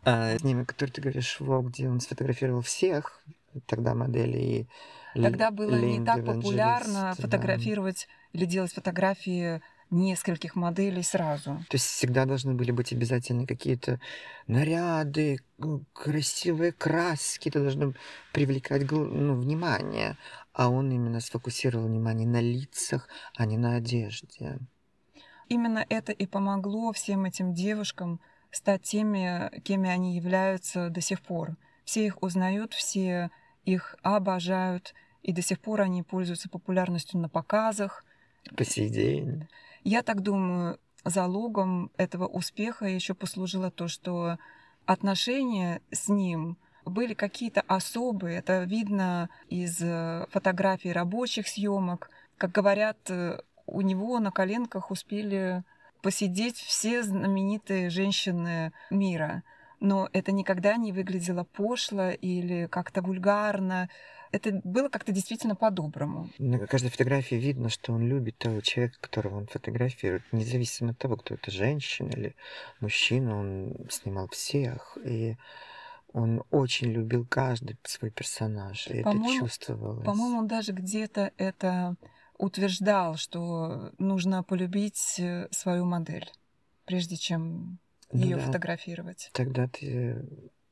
[0.04, 3.20] А снимок, который ты говоришь, Волк, где он сфотографировал всех,
[3.66, 4.68] тогда модели
[5.14, 11.64] Тогда было не так популярно фотографировать или делать фотографии нескольких моделей сразу.
[11.68, 14.00] То есть всегда должны были быть обязательно какие-то
[14.46, 15.40] наряды,
[15.92, 17.94] красивые краски, это должно
[18.32, 20.16] привлекать ну, внимание.
[20.52, 24.58] А он именно сфокусировал внимание на лицах, а не на одежде.
[25.48, 28.20] Именно это и помогло всем этим девушкам
[28.50, 31.56] стать теми, кеми они являются до сих пор.
[31.84, 33.30] Все их узнают, все
[33.64, 38.04] их обожают, и до сих пор они пользуются популярностью на показах.
[38.56, 39.46] По сей день.
[39.84, 44.38] Я так думаю, залогом этого успеха еще послужило то, что
[44.86, 48.38] отношения с ним были какие-то особые.
[48.38, 52.10] Это видно из э, фотографий рабочих съемок.
[52.38, 55.62] Как говорят, э, у него на коленках успели
[56.02, 59.42] посидеть все знаменитые женщины мира.
[59.80, 63.88] Но это никогда не выглядело пошло или как-то вульгарно.
[64.30, 66.28] Это было как-то действительно по-доброму.
[66.38, 71.16] На каждой фотографии видно, что он любит того человека, которого он фотографирует, независимо от того,
[71.16, 72.36] кто это женщина или
[72.80, 73.38] мужчина.
[73.38, 75.36] Он снимал всех, и
[76.12, 80.04] он очень любил каждый свой персонаж, и это чувствовалось.
[80.04, 81.96] По-моему, он даже где-то это
[82.38, 86.30] утверждал, что нужно полюбить э, свою модель,
[86.84, 87.78] прежде чем
[88.12, 88.42] ну ее да.
[88.42, 89.30] фотографировать.
[89.32, 90.24] Тогда ты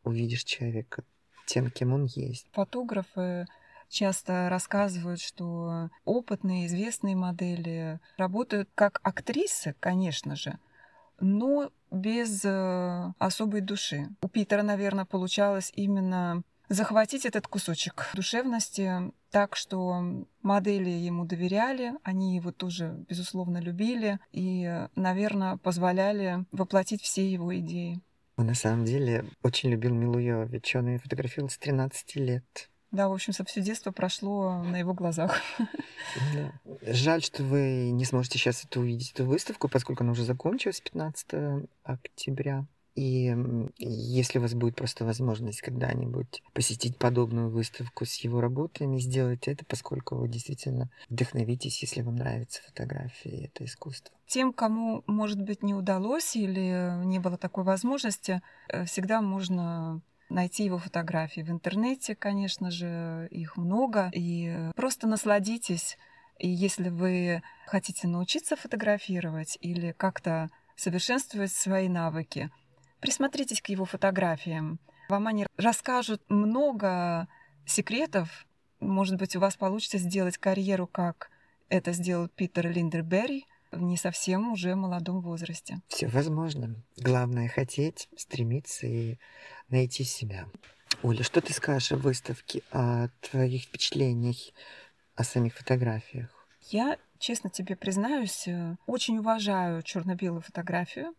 [0.05, 1.05] увидишь человека
[1.47, 2.47] тем, кем он есть.
[2.53, 3.47] Фотографы
[3.89, 10.59] часто рассказывают, что опытные, известные модели работают как актрисы, конечно же,
[11.21, 14.09] но без э, особой души.
[14.21, 22.37] У Питера, наверное, получалось именно захватить этот кусочек душевности так, что модели ему доверяли, они
[22.37, 28.01] его тоже, безусловно, любили и, наверное, позволяли воплотить все его идеи.
[28.37, 32.71] Он на самом деле очень любил Милу Йович, он ее фотографировал с 13 лет.
[32.91, 35.41] Да, в общем, все детство прошло на его глазах.
[36.35, 36.53] Да.
[36.83, 41.67] Жаль, что вы не сможете сейчас это увидеть, эту выставку, поскольку она уже закончилась 15
[41.83, 42.67] октября.
[42.97, 43.37] И
[43.79, 49.67] если у вас будет просто возможность когда-нибудь посетить подобную выставку с его работами, сделайте это,
[49.67, 54.15] поскольку вы действительно вдохновитесь, если вам нравятся фотографии, это искусство.
[54.27, 60.65] Тем, кому, может быть, не удалось или не было такой возможности, э, всегда можно найти
[60.65, 65.99] его фотографии в интернете, конечно же, их много, и просто насладитесь.
[66.39, 72.51] И если вы хотите научиться фотографировать или как-то совершенствовать свои навыки,
[73.01, 74.79] Присмотритесь к его фотографиям.
[75.09, 77.29] Вам они расскажут много
[77.65, 78.47] секретов.
[78.81, 81.31] Может быть, у вас получится сделать карьеру, как
[81.69, 85.81] это сделал Питер Линдерберри в не совсем уже молодом возрасте.
[85.89, 86.75] Все возможно.
[86.97, 89.19] Главное хотеть, стремиться и
[89.69, 90.47] найти себя.
[91.03, 94.37] Оля, что ты скажешь о выставке, о твоих впечатлениях,
[95.15, 96.31] о самих фотографиях?
[96.63, 101.15] Я, честно тебе признаюсь, э, очень уважаю черно-белую фотографию.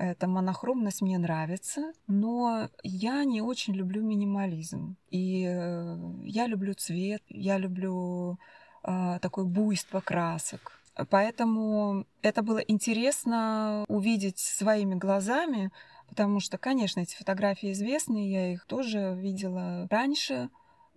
[0.00, 4.96] Эта монохромность мне нравится, но я не очень люблю минимализм.
[5.10, 8.38] И э, я люблю цвет, я люблю
[8.84, 10.80] э, такое буйство красок.
[11.10, 15.72] Поэтому это было интересно увидеть своими глазами,
[16.08, 20.48] потому что, конечно, эти фотографии известны, я их тоже видела раньше,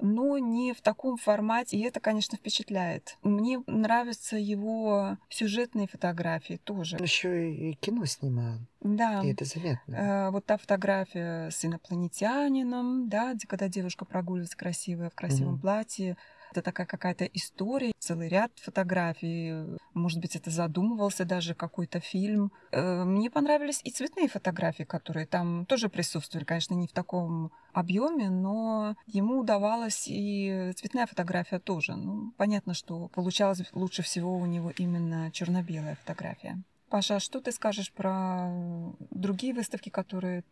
[0.02, 3.18] но не в таком формате, и это, конечно, впечатляет.
[3.22, 6.98] Мне нравятся его сюжетные фотографии тоже.
[7.00, 8.60] Еще и кино снимал.
[8.82, 9.22] Да.
[9.24, 9.96] И это заметно.
[9.96, 15.62] Э, вот та фотография с инопланетянином, да, где когда девушка прогуливается красивая в красивом угу.
[15.62, 16.18] платье,
[16.52, 19.78] это такая какая-то история, целый ряд фотографий.
[19.94, 22.52] Может быть, это задумывался даже какой-то фильм.
[22.72, 26.46] Э, мне понравились и цветные фотографии, которые там тоже присутствовали.
[26.46, 31.96] Конечно, не в таком объеме, но ему удавалось и цветная фотография тоже.
[31.96, 36.62] Ну, понятно, что получалось лучше всего у него именно черно-белая фотография.
[36.90, 38.52] Паша, а что ты скажешь про
[39.12, 40.44] другие выставки, которые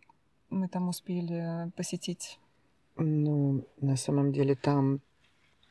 [0.50, 2.40] мы там успели посетить?
[2.96, 5.02] Ну, на самом деле там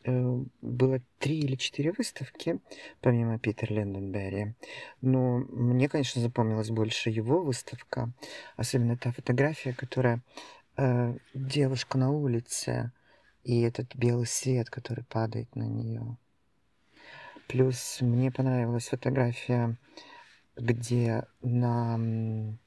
[0.05, 2.61] было три или четыре выставки,
[3.01, 4.55] помимо Питера Ленденберри.
[5.01, 8.13] Но мне, конечно, запомнилась больше его выставка,
[8.57, 10.23] особенно та фотография, которая
[10.77, 12.93] э, девушка на улице
[13.45, 16.17] и этот белый свет, который падает на нее.
[17.49, 19.77] Плюс мне понравилась фотография,
[20.57, 21.99] где на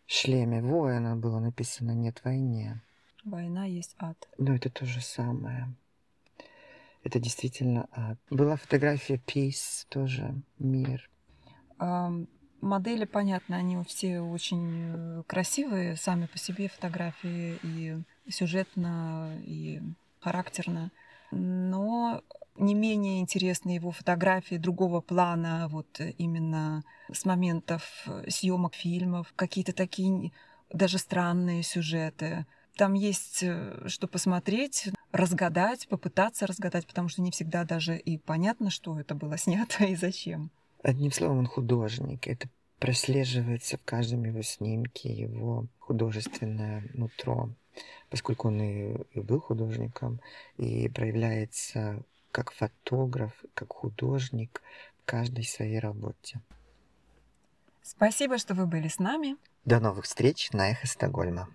[0.08, 2.82] шлеме воина было написано «Нет войне».
[3.24, 4.17] Война есть ад.
[4.39, 5.72] Ну, это то же самое.
[7.04, 8.20] Это действительно ад.
[8.30, 11.10] Была фотография Peace тоже, мир.
[11.80, 12.12] А,
[12.62, 17.98] модели, понятно, они все очень э, красивые сами по себе фотографии и
[18.30, 19.82] сюжетно, и
[20.20, 20.92] характерно.
[21.32, 22.22] Но
[22.56, 30.32] не менее интересны его фотографии другого плана, вот именно с моментов съемок фильмов, какие-то такие
[30.72, 32.46] даже странные сюжеты.
[32.82, 38.72] Там есть э, что посмотреть, разгадать, попытаться разгадать, потому что не всегда даже и понятно,
[38.72, 40.50] что это было снято и зачем.
[40.82, 42.28] Одним словом, он художник.
[42.28, 47.52] Это прослеживается в каждом его снимке, его художественное нутро,
[48.10, 50.20] поскольку он и, и был художником,
[50.58, 54.63] и проявляется как фотограф, как художник
[55.04, 56.41] в каждой своей работе.
[57.84, 59.36] Спасибо, что вы были с нами.
[59.66, 61.47] До новых встреч на Эхо Стокгольма.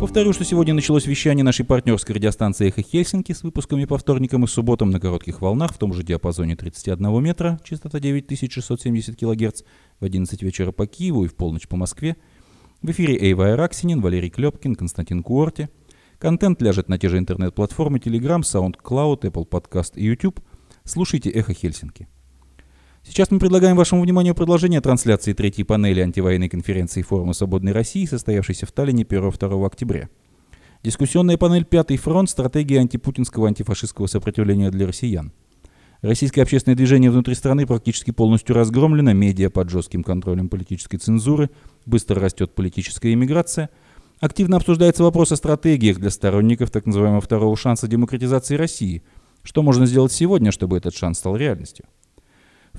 [0.00, 4.46] Повторю, что сегодня началось вещание нашей партнерской радиостанции «Эхо Хельсинки» с выпусками по вторникам и
[4.46, 9.62] субботам на коротких волнах в том же диапазоне 31 метра, частота 9670 кГц,
[9.98, 12.16] в 11 вечера по Киеву и в полночь по Москве.
[12.80, 15.68] В эфире Эйва Айраксинин, Валерий Клепкин, Константин Куорти.
[16.20, 20.40] Контент ляжет на те же интернет-платформы Telegram, SoundCloud, Apple Podcast и YouTube.
[20.84, 22.06] Слушайте «Эхо Хельсинки».
[23.08, 28.66] Сейчас мы предлагаем вашему вниманию продолжение трансляции третьей панели антивоенной конференции Форума Свободной России, состоявшейся
[28.66, 30.10] в Таллине 1-2 октября.
[30.84, 32.28] Дискуссионная панель «Пятый фронт.
[32.28, 35.32] Стратегия антипутинского антифашистского сопротивления для россиян».
[36.02, 41.48] Российское общественное движение внутри страны практически полностью разгромлено, медиа под жестким контролем политической цензуры,
[41.86, 43.70] быстро растет политическая иммиграция.
[44.20, 49.02] Активно обсуждается вопрос о стратегиях для сторонников так называемого второго шанса демократизации России.
[49.42, 51.86] Что можно сделать сегодня, чтобы этот шанс стал реальностью?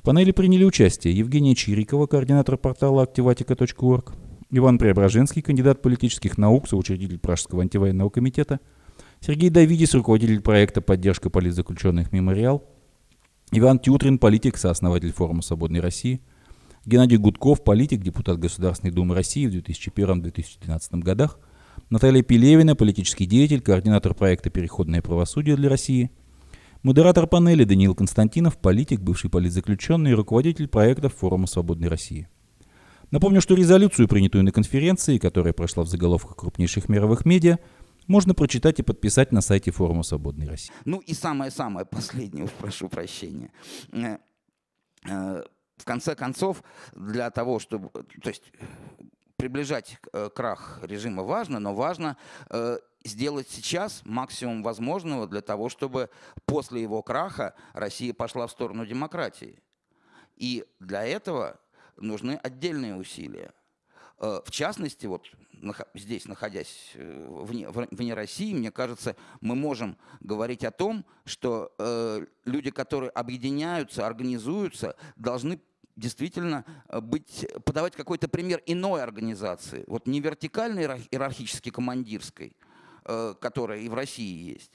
[0.00, 4.14] В панели приняли участие Евгения Чирикова, координатор портала activatica.org,
[4.48, 8.60] Иван Преображенский, кандидат политических наук, соучредитель Пражского антивоенного комитета,
[9.20, 12.64] Сергей Давидис, руководитель проекта «Поддержка политзаключенных «Мемориал»,
[13.52, 16.22] Иван Тютрин, политик, сооснователь форума «Свободной России»,
[16.86, 21.38] Геннадий Гудков, политик, депутат Государственной Думы России в 2001-2012 годах,
[21.90, 26.10] Наталья Пелевина, политический деятель, координатор проекта «Переходное правосудие для России»,
[26.82, 32.26] Модератор панели Даниил Константинов, политик, бывший политзаключенный и руководитель проектов Форума Свободной России.
[33.10, 37.58] Напомню, что резолюцию, принятую на конференции, которая прошла в заголовках крупнейших мировых медиа,
[38.06, 40.72] можно прочитать и подписать на сайте Форума Свободной России.
[40.86, 43.52] Ну и самое-самое последнее, прошу прощения.
[43.92, 44.16] Э,
[45.06, 45.42] э,
[45.76, 46.62] в конце концов,
[46.96, 47.90] для того, чтобы...
[48.22, 48.44] То есть
[49.36, 52.16] приближать э, крах режима важно, но важно
[53.04, 56.10] сделать сейчас максимум возможного для того, чтобы
[56.44, 59.62] после его краха Россия пошла в сторону демократии.
[60.36, 61.60] И для этого
[61.96, 63.52] нужны отдельные усилия.
[64.18, 65.26] Э, в частности, вот
[65.94, 72.26] здесь, находясь э, вне, вне России, мне кажется, мы можем говорить о том, что э,
[72.44, 75.60] люди, которые объединяются, организуются, должны
[75.96, 76.64] действительно
[77.02, 82.56] быть, подавать какой-то пример иной организации, вот не вертикальной иерархически командирской,
[83.04, 84.72] которая и в России есть,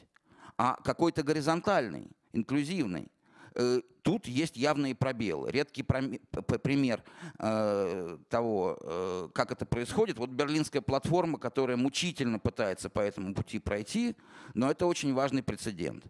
[0.57, 3.07] а какой-то горизонтальный, инклюзивный.
[3.55, 5.49] Э, тут есть явные пробелы.
[5.49, 7.03] Редкий пример
[7.39, 10.17] э, того, как это происходит.
[10.17, 14.15] Вот берлинская платформа, которая мучительно пытается по этому пути пройти,
[14.53, 16.05] но это очень важный прецедент.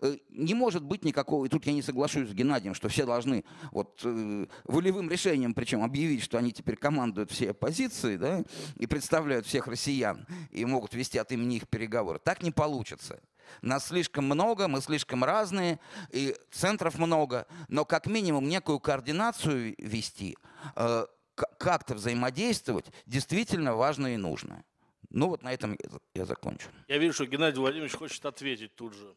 [0.00, 3.44] Э, не может быть никакого, и тут я не соглашусь с Геннадием, что все должны
[3.72, 8.44] вот э, волевым решением, причем объявить, что они теперь командуют все оппозиции, да,
[8.76, 12.18] и представляют всех россиян, и могут вести от имени их переговоры.
[12.18, 13.20] Так не получится.
[13.62, 15.80] Нас слишком много, мы слишком разные,
[16.10, 20.36] и центров много, но как минимум некую координацию вести,
[20.76, 24.64] э, как-то взаимодействовать действительно важно и нужно.
[25.10, 25.78] Ну вот на этом
[26.14, 26.68] я закончу.
[26.86, 29.14] Я вижу, что Геннадий Владимирович хочет ответить тут же.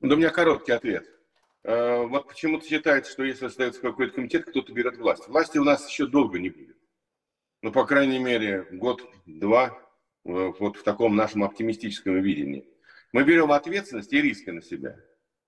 [0.00, 1.08] Да у меня короткий ответ.
[1.64, 5.26] Э, вот почему-то считается, что если остается какой-то комитет, кто-то берет власть.
[5.26, 6.76] Власти у нас еще долго не будет.
[7.62, 9.76] Ну, по крайней мере, год-два
[10.24, 12.68] э, вот в таком нашем оптимистическом видении.
[13.12, 15.00] Мы берем ответственность и риски на себя.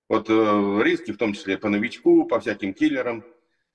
[0.09, 3.23] Вот э, риски в том числе по новичку, по всяким киллерам.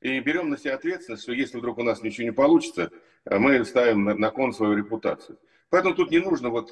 [0.02, 2.92] И берем на себя ответственность, что если вдруг у нас ничего не получится,
[3.24, 5.38] мы ставим на, кон свою репутацию.
[5.70, 6.68] Поэтому тут не нужно вот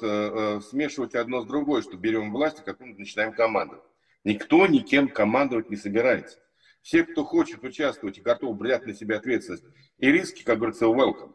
[0.63, 3.83] смешивать одно с другой, что берем власть, и как мы начинаем командовать.
[4.25, 6.39] Никто никем командовать не собирается.
[6.81, 9.63] Все, кто хочет участвовать и готов брать на себя ответственность
[9.99, 11.33] и риски, как говорится, welcome.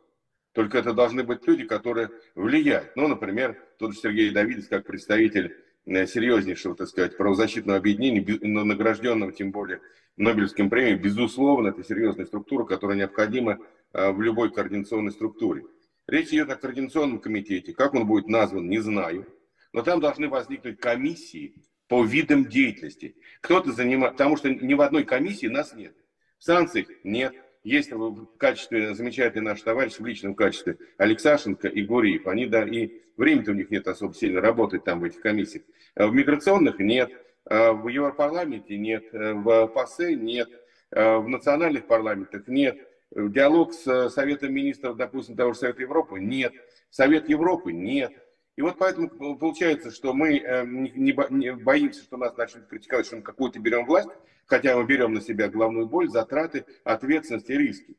[0.53, 2.95] Только это должны быть люди, которые влияют.
[2.97, 9.33] Ну, например, тот же Сергей Давидович, как представитель э, серьезнейшего, так сказать, правозащитного объединения, награжденного
[9.33, 9.81] тем более
[10.17, 13.61] Нобелевским премией, безусловно, это серьезная структура, которая необходима
[13.93, 15.65] э, в любой координационной структуре.
[16.09, 17.73] Речь идет о координационном комитете.
[17.73, 19.27] Как он будет назван, не знаю.
[19.73, 21.55] Но там должны возникнуть комиссии,
[21.91, 23.17] по видам деятельности.
[23.41, 25.93] Кто-то занимает, потому что ни в одной комиссии нас нет.
[26.39, 27.35] В санкциях нет.
[27.65, 32.29] Есть в качестве, замечательный наш товарищ в личном качестве, Алексашенко и Гуриев.
[32.29, 35.65] Они, да, и времени-то у них нет особо сильно работать там в этих комиссиях.
[35.97, 37.11] А в миграционных нет,
[37.45, 40.49] а в Европарламенте нет, в ПАСЕ нет,
[40.93, 42.79] а в национальных парламентах нет.
[43.11, 46.53] Диалог с Советом Министров, допустим, того же Совета Европы нет.
[46.89, 48.13] Совет Европы нет.
[48.61, 49.09] И вот поэтому
[49.39, 51.13] получается, что мы э, не
[51.55, 54.11] боимся, что нас начнут критиковать, что мы какую-то берем власть,
[54.45, 57.97] хотя мы берем на себя главную боль, затраты, ответственность и риски.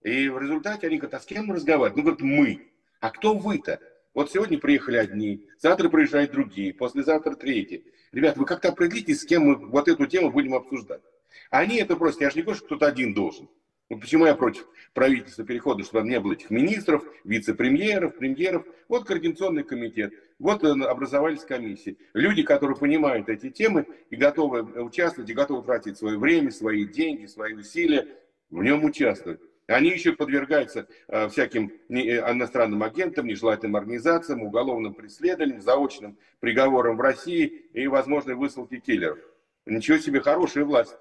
[0.00, 1.98] И в результате они говорят, а с кем мы разговариваем?
[1.98, 2.72] Ну, говорят, мы.
[3.00, 3.78] А кто вы-то?
[4.14, 7.84] Вот сегодня приехали одни, завтра приезжают другие, послезавтра третьи.
[8.12, 11.02] Ребят, вы как-то определитесь, с кем мы вот эту тему будем обсуждать.
[11.50, 13.50] Они это просто, я же не говорю, что кто-то один должен.
[13.90, 18.66] Вот почему я против правительства перехода, чтобы не было этих министров, вице-премьеров, премьеров.
[18.88, 21.98] Вот координационный комитет, вот э, образовались комиссии.
[22.12, 27.26] Люди, которые понимают эти темы и готовы участвовать, и готовы тратить свое время, свои деньги,
[27.26, 28.06] свои усилия,
[28.50, 29.40] в нем участвовать.
[29.66, 31.94] Они еще подвергаются э, всяким э,
[32.32, 39.18] иностранным агентам, нежелательным организациям, уголовным преследованиям, заочным приговорам в России и возможной высылке киллеров.
[39.64, 40.96] Ничего себе, хорошая власть.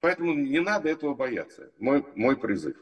[0.00, 1.70] Поэтому не надо этого бояться.
[1.78, 2.76] Мой, мой призыв.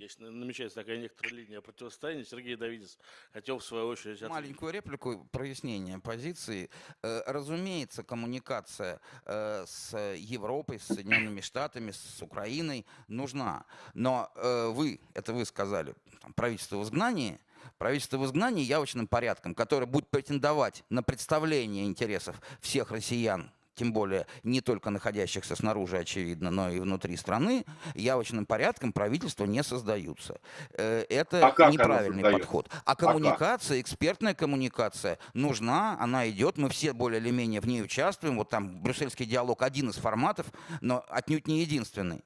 [0.00, 2.24] Здесь намечается такая некоторая линия противостояния.
[2.24, 2.96] Сергей Давидец
[3.34, 4.22] хотел в свою очередь...
[4.22, 4.30] Ответить.
[4.30, 6.70] Маленькую реплику, прояснение позиции.
[7.02, 13.66] Э, разумеется, коммуникация э, с Европой, с Соединенными Штатами, с Украиной нужна.
[13.92, 15.94] Но э, вы, это вы сказали,
[16.34, 17.38] правительство в изгнании,
[17.76, 24.26] правительство в изгнании явочным порядком, которое будет претендовать на представление интересов всех россиян тем более
[24.42, 27.64] не только находящихся снаружи, очевидно, но и внутри страны,
[27.94, 30.38] явочным порядком правительства не создаются.
[30.74, 32.68] Э, это а неправильный подход.
[32.84, 37.82] А коммуникация, а экспертная коммуникация нужна, она идет, мы все более или менее в ней
[37.82, 38.36] участвуем.
[38.36, 40.48] Вот там брюссельский диалог один из форматов,
[40.82, 42.22] но отнюдь не единственный.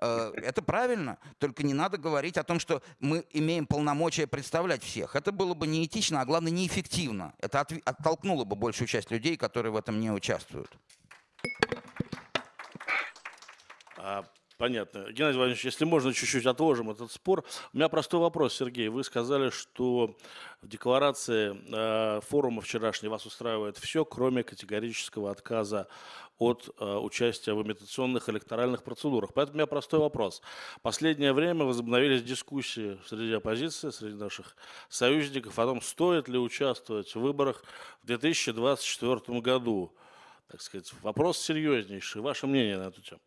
[0.00, 5.16] Э, это правильно, только не надо говорить о том, что мы имеем полномочия представлять всех.
[5.16, 7.32] Это было бы неэтично, а главное неэффективно.
[7.38, 10.70] Это оттолкнуло бы большую часть людей, которые в этом не участвуют.
[13.82, 13.87] А,
[14.58, 15.10] понятно.
[15.12, 17.44] Геннадий Владимирович, если можно, чуть-чуть отложим этот спор.
[17.72, 18.88] У меня простой вопрос, Сергей.
[18.88, 20.16] Вы сказали, что
[20.60, 25.88] в декларации э, форума вчерашней вас устраивает все, кроме категорического отказа
[26.38, 29.32] от э, участия в имитационных электоральных процедурах.
[29.34, 30.42] Поэтому у меня простой вопрос.
[30.82, 34.56] Последнее время возобновились дискуссии среди оппозиции, среди наших
[34.88, 37.64] союзников о том, стоит ли участвовать в выборах
[38.02, 39.94] в 2024 году
[40.48, 42.22] так сказать, вопрос серьезнейший.
[42.22, 43.20] Ваше мнение на эту тему?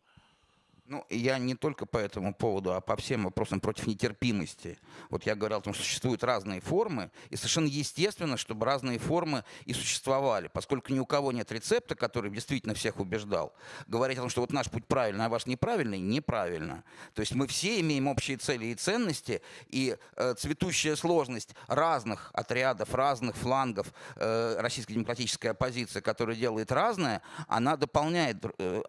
[0.92, 4.78] Ну, я не только по этому поводу, а по всем вопросам против нетерпимости.
[5.08, 9.42] Вот я говорил о том, что существуют разные формы, и совершенно естественно, чтобы разные формы
[9.64, 13.54] и существовали, поскольку ни у кого нет рецепта, который действительно всех убеждал.
[13.86, 16.84] Говорить о том, что вот наш путь правильный, а ваш неправильный, неправильно.
[17.14, 22.94] То есть мы все имеем общие цели и ценности, и э, цветущая сложность разных отрядов,
[22.94, 28.82] разных флангов э, российской демократической оппозиции, которая делает разное, она дополняет э,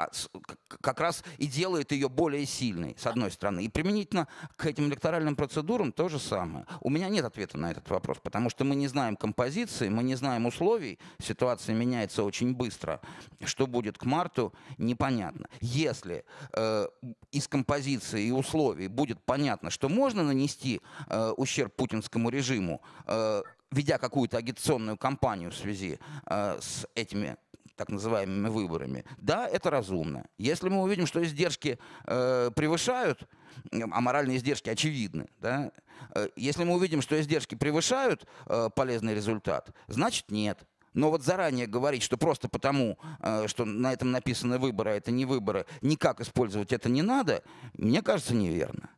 [0.82, 3.63] как раз и делает ее более сильной, с одной стороны.
[3.63, 6.65] И применительно к этим электоральным процедурам то же самое.
[6.81, 10.15] У меня нет ответа на этот вопрос, потому что мы не знаем композиции, мы не
[10.15, 12.99] знаем условий, ситуация меняется очень быстро.
[13.43, 15.47] Что будет к марту, непонятно.
[15.61, 16.87] Если э,
[17.31, 23.97] из композиции и условий будет понятно, что можно нанести э, ущерб путинскому режиму, э, ведя
[23.97, 27.37] какую-то агитационную кампанию в связи э, с этими
[27.76, 30.26] так называемыми выборами, да, это разумно.
[30.38, 33.28] Если мы увидим, что издержки э, превышают,
[33.71, 35.71] а моральные издержки очевидны, да,
[36.15, 40.65] э, если мы увидим, что издержки превышают э, полезный результат, значит нет.
[40.93, 45.11] Но вот заранее говорить, что просто потому, э, что на этом написаны выборы, а это
[45.11, 47.43] не выборы, никак использовать это не надо,
[47.74, 48.89] мне кажется неверно.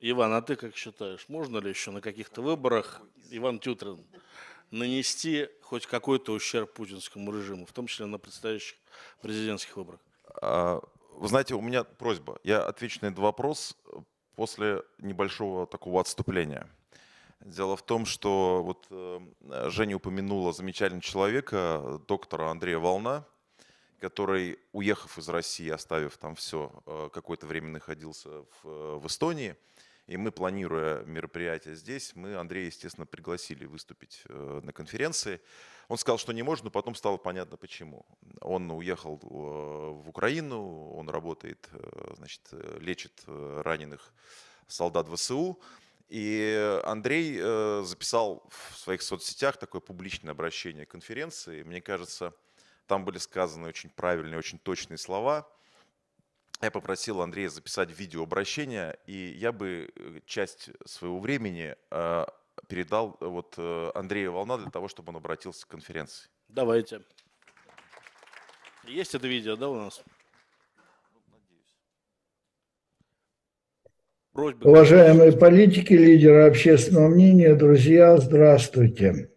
[0.00, 4.04] Иван, а ты как считаешь, можно ли еще на каких-то выборах, Иван Тютрин,
[4.70, 8.76] нанести хоть какой-то ущерб путинскому режиму, в том числе на предстоящих
[9.20, 10.00] президентских выборах?
[10.40, 10.80] А,
[11.14, 12.38] вы знаете, у меня просьба.
[12.44, 13.76] Я отвечу на этот вопрос
[14.36, 16.68] после небольшого такого отступления.
[17.40, 19.20] Дело в том, что вот э,
[19.70, 23.24] Женя упомянула замечательного человека, доктора Андрея Волна,
[23.98, 29.56] который, уехав из России, оставив там все, э, какое-то время находился в, в Эстонии–
[30.08, 35.38] и мы, планируя мероприятие здесь, мы Андрея, естественно, пригласили выступить э, на конференции.
[35.88, 38.06] Он сказал, что не может, но потом стало понятно почему.
[38.40, 42.40] Он уехал э, в Украину, он работает, э, значит,
[42.80, 44.14] лечит раненых
[44.66, 45.60] солдат ВСУ.
[46.08, 47.38] И Андрей
[47.84, 51.62] записал в своих соцсетях такое публичное обращение к конференции.
[51.64, 52.32] Мне кажется,
[52.86, 55.46] там были сказаны очень правильные, очень точные слова–
[56.60, 62.24] я попросил Андрея записать видеообращение, и я бы э, часть своего времени э,
[62.68, 63.56] передал э, вот
[63.94, 66.28] Андрею Волна для того, чтобы он обратился к конференции.
[66.48, 67.02] Давайте.
[68.84, 70.02] Есть это видео, да, у нас?
[74.32, 74.68] Просьба.
[74.68, 79.30] Уважаемые политики, лидеры общественного мнения, друзья, здравствуйте.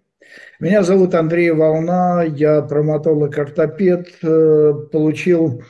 [0.59, 4.19] Меня зовут Андрей Волна, я травматолог-ортопед,
[4.91, 5.63] получил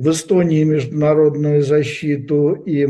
[0.00, 2.86] в Эстонии международную защиту и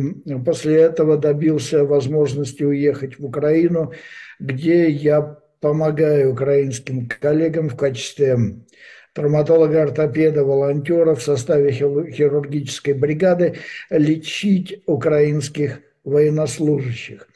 [0.47, 3.91] после этого добился возможности уехать в Украину,
[4.39, 8.39] где я помогаю украинским коллегам в качестве
[9.13, 13.57] травматолога-ортопеда, волонтера в составе хирургической бригады
[13.91, 17.27] лечить украинских военнослужащих.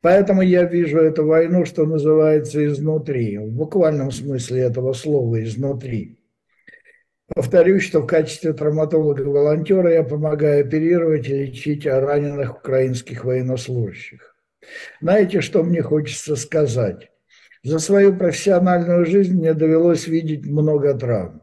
[0.00, 6.18] Поэтому я вижу эту войну, что называется, изнутри, в буквальном смысле этого слова «изнутри».
[7.32, 14.36] Повторюсь, что в качестве травматолога-волонтера я помогаю оперировать и лечить раненых украинских военнослужащих.
[15.00, 17.10] Знаете, что мне хочется сказать?
[17.62, 21.42] За свою профессиональную жизнь мне довелось видеть много травм,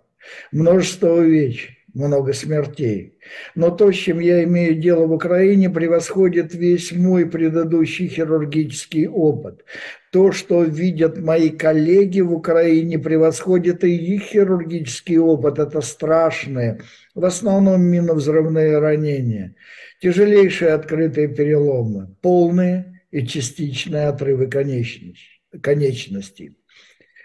[0.51, 3.17] множество увечий, много смертей.
[3.55, 9.63] Но то, с чем я имею дело в Украине, превосходит весь мой предыдущий хирургический опыт.
[10.11, 15.59] То, что видят мои коллеги в Украине, превосходит и их хирургический опыт.
[15.59, 16.81] Это страшные,
[17.15, 19.55] в основном миновзрывные ранения,
[20.01, 26.55] тяжелейшие открытые переломы, полные и частичные отрывы конечностей.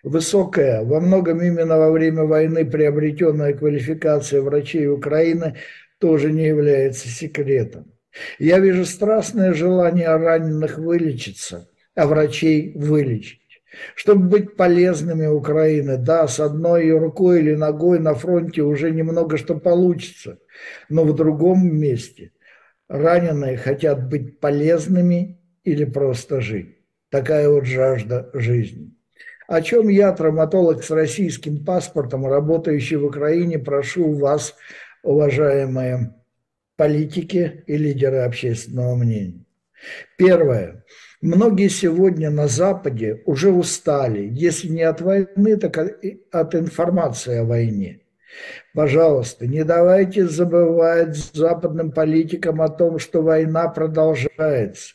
[0.02, 5.56] Высокая, во многом именно во время войны приобретенная квалификация врачей Украины
[5.98, 7.92] тоже не является секретом.
[8.38, 13.40] Я вижу страстное желание раненых вылечиться, а врачей вылечить.
[13.94, 19.56] Чтобы быть полезными Украины, да, с одной рукой или ногой на фронте уже немного что
[19.56, 20.38] получится,
[20.88, 22.32] но в другом месте
[22.88, 26.78] раненые хотят быть полезными или просто жить.
[27.10, 28.95] Такая вот жажда жизни.
[29.48, 34.54] О чем я, травматолог с российским паспортом, работающий в Украине, прошу вас,
[35.02, 36.14] уважаемые
[36.76, 39.44] политики и лидеры общественного мнения.
[40.18, 40.84] Первое.
[41.22, 45.78] Многие сегодня на Западе уже устали, если не от войны, так
[46.30, 48.00] от информации о войне.
[48.74, 54.94] Пожалуйста, не давайте забывать западным политикам о том, что война продолжается.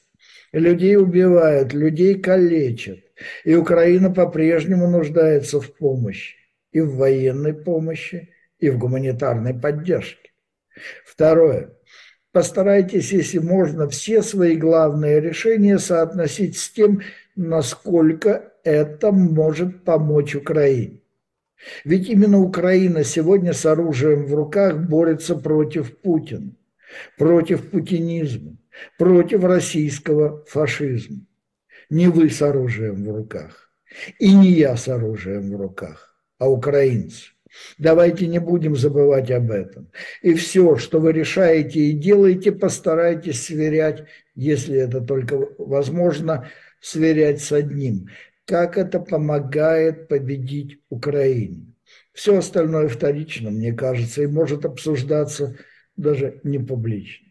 [0.52, 3.00] Людей убивают, людей калечат.
[3.44, 6.36] И Украина по-прежнему нуждается в помощи.
[6.72, 10.32] И в военной помощи, и в гуманитарной поддержке.
[11.06, 11.74] Второе.
[12.32, 17.02] Постарайтесь, если можно, все свои главные решения соотносить с тем,
[17.36, 21.02] насколько это может помочь Украине.
[21.84, 26.56] Ведь именно Украина сегодня с оружием в руках борется против Путина,
[27.18, 28.58] против путинизма
[28.98, 31.26] против российского фашизма.
[31.92, 33.70] Не вы с оружием в руках,
[34.18, 37.32] и не я с оружием в руках, а украинцы.
[37.78, 39.92] Давайте не будем забывать об этом.
[40.22, 47.52] И все, что вы решаете и делаете, постарайтесь сверять, если это только возможно, сверять с
[47.52, 48.08] одним.
[48.46, 51.76] Как это помогает победить Украине.
[52.14, 55.58] Все остальное вторично, мне кажется, и может обсуждаться
[55.98, 57.28] даже не публично.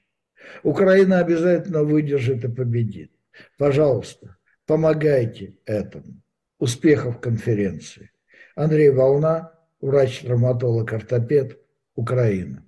[0.62, 3.10] Украина обязательно выдержит и победит.
[3.56, 4.36] Пожалуйста,
[4.70, 6.22] помогайте этому.
[6.60, 8.12] Успехов конференции.
[8.54, 11.58] Андрей Волна, врач-травматолог, ортопед,
[11.96, 12.64] Украина.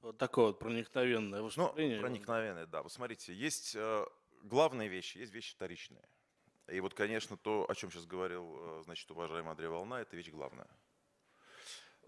[0.00, 1.96] Вот такое вот проникновенное ну, выступление.
[1.96, 2.82] Ну, проникновенное, да.
[2.82, 4.06] Вы смотрите, есть э,
[4.42, 6.08] главные вещи, есть вещи вторичные.
[6.68, 10.30] И вот, конечно, то, о чем сейчас говорил, э, значит, уважаемый Андрей Волна, это вещь
[10.30, 10.68] главная.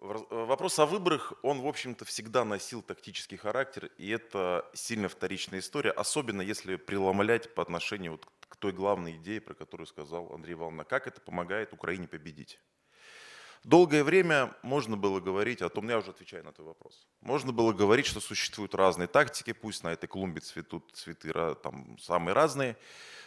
[0.00, 5.58] Э, вопрос о выборах, он, в общем-то, всегда носил тактический характер, и это сильно вторичная
[5.58, 10.54] история, особенно если преломлять по отношению вот к той главной идее, про которую сказал Андрей
[10.54, 10.84] Волна.
[10.84, 12.60] Как это помогает Украине победить?
[13.64, 17.72] Долгое время можно было говорить о том, я уже отвечаю на твой вопрос, можно было
[17.72, 21.32] говорить, что существуют разные тактики, пусть на этой клумбе цветут цветы
[21.62, 22.76] там, самые разные,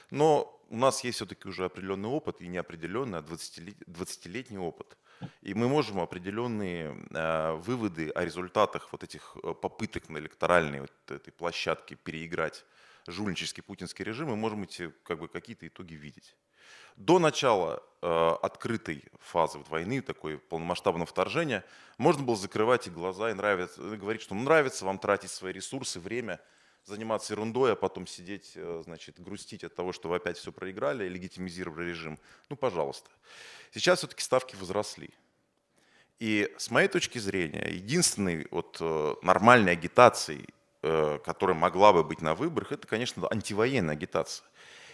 [0.10, 4.98] но у нас есть все-таки уже определенный опыт, и не определенный, а 20-летний опыт.
[5.42, 10.92] И мы можем определенные э, выводы о результатах вот этих э, попыток на электоральной вот
[11.10, 12.66] этой площадке переиграть
[13.08, 16.36] жульнический путинский режим, мы можем эти как бы, какие-то итоги видеть.
[16.96, 21.64] До начала э, открытой фазы вот, войны, такой полномасштабного вторжения,
[21.98, 26.40] можно было закрывать и глаза и нравится, говорить, что нравится вам тратить свои ресурсы, время–
[26.86, 31.08] заниматься ерундой, а потом сидеть, э, значит, грустить от того, что вы опять все проиграли,
[31.08, 32.20] легитимизировали режим.
[32.50, 33.10] Ну, пожалуйста.
[33.72, 35.12] Сейчас все-таки ставки возросли.
[36.20, 40.48] И с моей точки зрения, единственной вот э, нормальной агитацией,
[40.82, 44.46] э, которая могла бы быть на выборах, это, конечно, антивоенная агитация.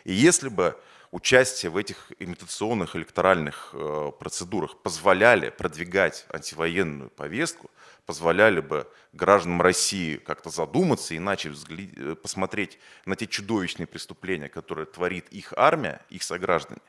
[0.03, 0.79] И если бы
[1.11, 3.73] участие в этих имитационных электоральных
[4.19, 7.69] процедурах позволяли продвигать антивоенную повестку,
[8.07, 15.27] позволяли бы гражданам России как-то задуматься, иначе э, посмотреть на те чудовищные преступления, которые творит
[15.29, 16.81] их армия, их сограждане,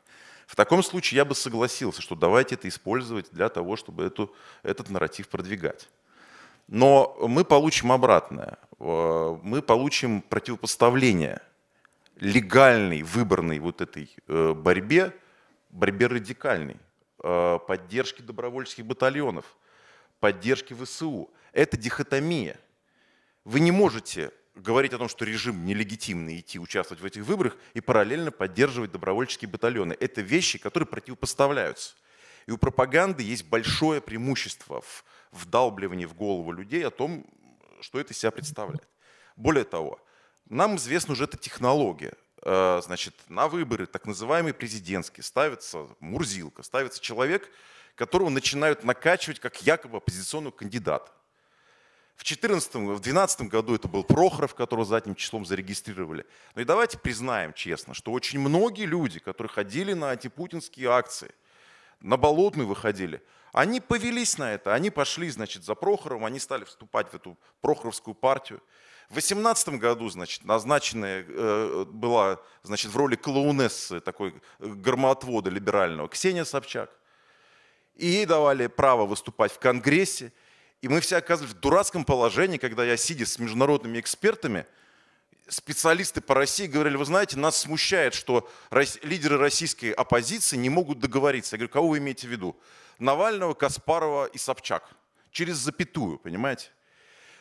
[0.47, 4.89] в таком случае я бы согласился, что давайте это использовать для того, чтобы эту, этот
[4.89, 5.91] нарратив продвигать.
[6.69, 8.57] Но мы получим обратное.
[8.79, 11.43] Э, мы получим противопоставление
[12.21, 15.15] легальной, выборной вот этой э, борьбе,
[15.71, 16.77] борьбе радикальной,
[17.23, 19.57] э, поддержки добровольческих батальонов,
[20.21, 21.31] поддержки ВСУ.
[21.53, 22.59] Это дихотомия.
[23.45, 27.81] Вы не можете говорить о том, что режим нелегитимный идти участвовать в этих выборах и
[27.81, 29.97] параллельно поддерживать добровольческие батальоны.
[29.99, 31.95] Это вещи, которые противопоставляются.
[32.47, 37.25] И у пропаганды есть большое преимущество в вдалбливании в голову людей о том,
[37.81, 38.89] что это из себя представляет.
[39.37, 40.01] Более того,
[40.49, 42.15] нам известна уже эта технология.
[42.43, 47.51] Э, значит, на выборы, так называемые президентские, ставится Мурзилка, ставится человек,
[47.95, 51.11] которого начинают накачивать как якобы оппозиционного кандидата.
[52.17, 56.27] В 2014, в 2012 году это был Прохоров, которого задним числом зарегистрировали.
[56.55, 61.31] Ну и давайте признаем честно, что очень многие люди, которые ходили на антипутинские акции,
[62.01, 63.23] на Болотную выходили,
[63.53, 68.15] они повелись на это, они пошли, значит, за Прохоровым, они стали вступать в эту Прохоровскую
[68.15, 68.61] партию.
[69.09, 76.11] В 2018 году, значит, назначенная э, была, значит, в роли клоунессы, такой э, громоотвода либерального,
[76.11, 76.91] Ксения Собчак.
[77.95, 80.31] И ей давали право выступать в Конгрессе.
[80.83, 84.67] И мы все оказывались в дурацком положении, когда я, сидя с международными экспертами,
[85.49, 88.47] специалисты по России говорили, вы знаете, нас смущает, что
[89.03, 91.57] лидеры российской оппозиции не могут договориться.
[91.57, 92.61] Я говорю, кого вы имеете в виду?
[92.99, 94.87] Навального, Каспарова и Собчак.
[95.31, 96.69] Через запятую, понимаете?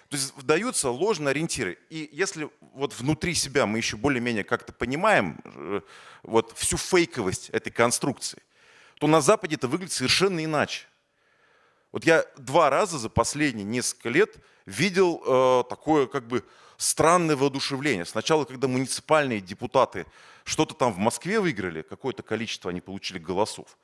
[0.10, 1.78] То есть даются ложные ориентиры.
[1.90, 5.82] И если вот внутри себя мы еще более-менее как-то понимаем э,
[6.24, 8.42] вот всю фейковость этой конструкции,
[9.00, 10.88] то на Западе это выглядит совершенно иначе.
[11.92, 16.44] Вот я два раза за последние несколько лет видел э, такое как бы
[16.78, 18.06] странное воодушевление.
[18.06, 20.06] Сначала, когда муниципальные депутаты
[20.46, 23.78] что-то там в Москве выиграли, какое-то количество они получили голосов.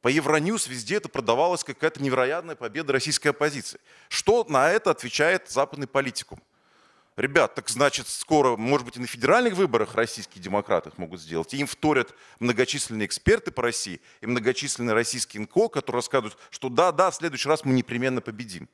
[0.00, 3.80] По Евроньюз везде это продавалось как какая-то невероятная победа российской оппозиции.
[4.08, 6.42] Что на это отвечает западный политикум?
[7.16, 11.54] Ребят, так значит, скоро, может быть, и на федеральных выборах российские демократы их могут сделать.
[11.54, 16.90] И им вторят многочисленные эксперты по России и многочисленные российские НКО, которые рассказывают, что да,
[16.90, 18.68] да, в следующий раз мы непременно победим.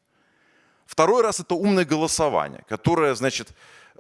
[0.87, 3.51] Второй раз это умное голосование, которое, значит,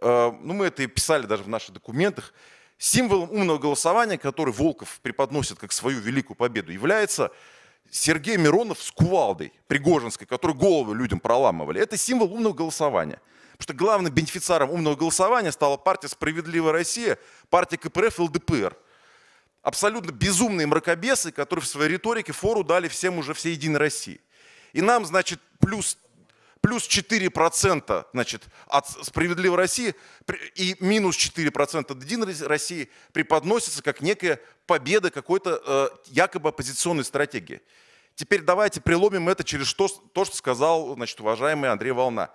[0.00, 2.32] э, ну мы это и писали даже в наших документах,
[2.80, 7.30] символом умного голосования, который Волков преподносит как свою великую победу, является
[7.90, 11.80] Сергей Миронов с кувалдой Пригожинской, который головы людям проламывали.
[11.80, 13.20] Это символ умного голосования.
[13.58, 17.18] Потому что главным бенефициаром умного голосования стала партия «Справедливая Россия»,
[17.50, 18.74] партия КПРФ и ЛДПР.
[19.60, 24.22] Абсолютно безумные мракобесы, которые в своей риторике фору дали всем уже всей Единой России.
[24.72, 25.98] И нам, значит, плюс,
[26.60, 29.94] плюс 4% значит, от «Справедливой России»
[30.54, 37.60] и минус 4% от «Единой России» преподносится как некая победа какой-то э, якобы оппозиционной стратегии.
[38.14, 42.30] Теперь давайте приломим это через то, то что сказал значит, уважаемый Андрей Волна.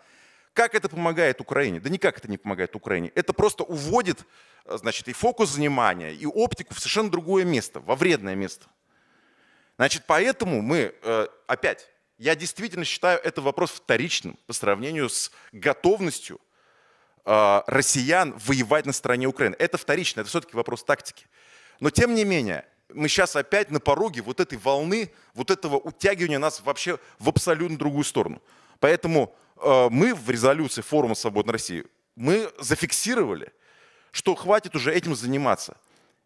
[0.54, 1.80] Как это помогает Украине?
[1.80, 3.12] Да никак это не помогает Украине.
[3.14, 4.26] Это просто уводит
[4.66, 8.66] э, значит, и фокус внимания, и оптику в совершенно другое место, во вредное место.
[9.78, 16.40] Значит, поэтому мы, э, опять, я действительно считаю это вопрос вторичным по сравнению с готовностью
[17.26, 19.56] э, россиян воевать на стороне Украины.
[19.60, 21.26] Это вторично, это все-таки вопрос тактики.
[21.80, 26.40] Но тем не менее, мы сейчас опять на пороге вот этой волны, вот этого утягивания
[26.40, 28.42] нас вообще в абсолютно другую сторону.
[28.80, 31.86] Поэтому Э, мы в резолюции форума «Свободной России»
[32.16, 33.52] мы зафиксировали,
[34.12, 35.78] что хватит уже этим заниматься.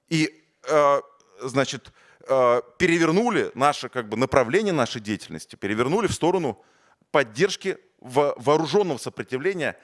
[0.07, 1.01] И, э,
[1.41, 1.91] значит,
[2.27, 6.63] перевернули наше как бы, направление нашей деятельности, перевернули в сторону
[7.11, 9.79] поддержки вооруженного сопротивления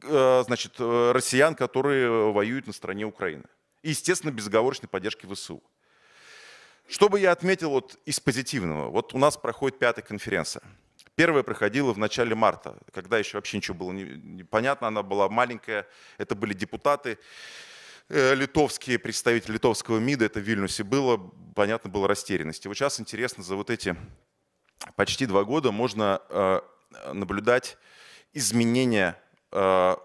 [0.00, 3.44] значит, россиян, которые воюют на стороне Украины.
[3.82, 5.62] И, естественно, безоговорочной поддержки ВСУ.
[6.88, 8.90] Что бы я отметил вот из позитивного?
[8.90, 10.62] Вот у нас проходит пятая конференция.
[11.16, 15.86] Первая проходила в начале марта, когда еще вообще ничего было непонятно, она была маленькая,
[16.18, 17.16] это были депутаты э,
[18.08, 21.16] литовские, представители литовского МИДа, это в Вильнюсе было,
[21.54, 22.64] понятно, было растерянность.
[22.64, 23.96] И вот сейчас интересно, за вот эти
[24.94, 26.60] почти два года можно э,
[27.12, 27.78] наблюдать
[28.32, 29.20] изменения,
[29.52, 29.96] э,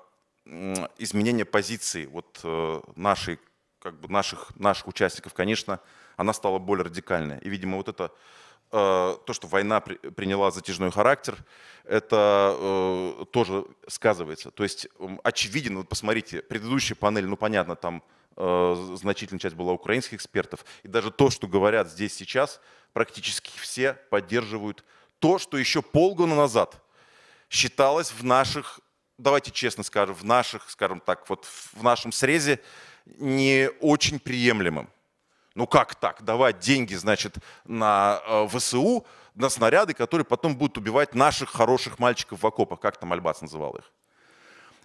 [0.97, 2.41] изменения позиции вот
[2.95, 3.39] нашей,
[3.79, 5.33] как бы наших, наших участников.
[5.33, 5.79] Конечно,
[6.17, 7.39] она стала более радикальной.
[7.39, 8.15] И, видимо, вот это Э,
[8.71, 11.37] то, что война приняла затяжной характер,
[11.83, 14.49] это э, тоже сказывается.
[14.51, 14.87] То есть
[15.23, 18.01] очевидно, вот посмотрите, предыдущая панель, ну понятно, там
[18.37, 22.61] э, значительная часть была украинских экспертов, и даже то, что говорят здесь сейчас,
[22.93, 24.85] практически все поддерживают
[25.19, 26.81] то, что еще полгода назад
[27.49, 28.79] считалось в наших,
[29.17, 32.59] давайте честно скажем, в наших, скажем так, вот в нашем срезе
[33.05, 34.89] не очень приемлемым.
[35.55, 36.23] Ну как так?
[36.23, 37.35] Давать деньги, значит,
[37.65, 42.97] на э, ВСУ, на снаряды, которые потом будут убивать наших хороших мальчиков в окопах, как
[42.97, 43.91] там Альбац называл их.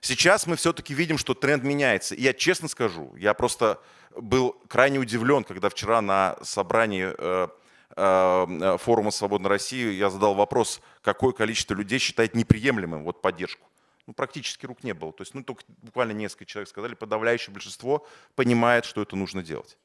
[0.01, 2.15] Сейчас мы все-таки видим, что тренд меняется.
[2.15, 3.81] И я честно скажу, я просто
[4.15, 7.49] был крайне удивлен, когда вчера на собрании э,
[7.97, 13.67] э, форума «Свободной России» я задал вопрос, какое количество людей считает неприемлемым вот поддержку.
[14.07, 15.13] Ну, практически рук не было.
[15.13, 18.07] То есть, ну, только буквально несколько человек сказали, подавляющее большинство
[18.37, 19.77] понимает, что это нужно делать.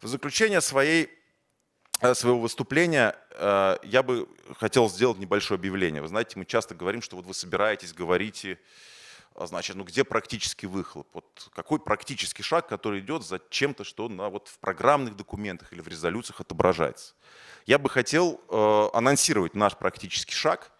[0.00, 1.10] В заключение своей,
[2.00, 4.26] э, своего выступления э, я бы
[4.58, 6.00] хотел сделать небольшое объявление.
[6.00, 8.58] Вы знаете, мы часто говорим, что вот вы собираетесь, говорите,
[9.34, 11.06] а значит, ну где практический выхлоп?
[11.12, 15.82] Вот какой практический шаг, который идет за чем-то, что на, вот в программных документах или
[15.82, 17.12] в резолюциях отображается?
[17.66, 20.72] Я бы хотел э, анонсировать наш практический шаг.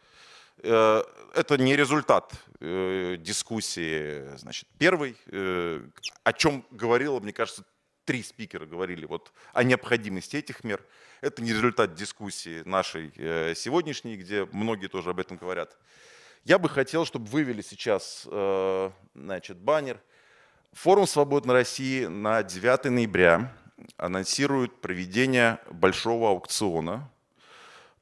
[0.62, 5.83] Это не результат дискуссии, значит, первый, э,
[6.23, 7.64] о чем говорила, мне кажется,
[8.11, 10.85] три спикера говорили вот о необходимости этих мер.
[11.21, 15.77] Это не результат дискуссии нашей э, сегодняшней, где многие тоже об этом говорят.
[16.43, 20.01] Я бы хотел, чтобы вывели сейчас э, значит, баннер.
[20.73, 23.55] Форум «Свободной России» на 9 ноября
[23.97, 27.09] анонсирует проведение большого аукциона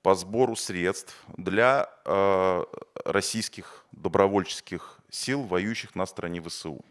[0.00, 2.64] по сбору средств для э,
[3.04, 6.82] российских добровольческих сил, воюющих на стороне ВСУ.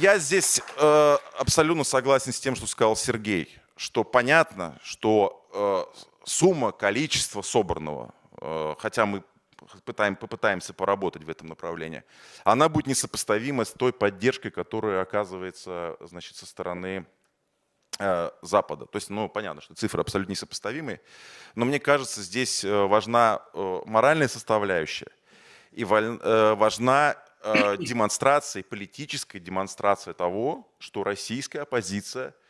[0.00, 6.72] Я здесь э, абсолютно согласен с тем, что сказал Сергей что понятно, что э, сумма,
[6.72, 9.22] количество собранного, э, хотя мы
[9.84, 12.02] пытаем, попытаемся поработать в этом направлении,
[12.44, 17.06] она будет несопоставима с той поддержкой, которая оказывается значит, со стороны
[18.00, 18.86] э, Запада.
[18.86, 21.00] То есть, ну, понятно, что цифры абсолютно несопоставимые,
[21.54, 25.12] но мне кажется, здесь э, важна э, моральная составляющая
[25.70, 32.34] и важна демонстрация, политическая демонстрация того, что российская оппозиция–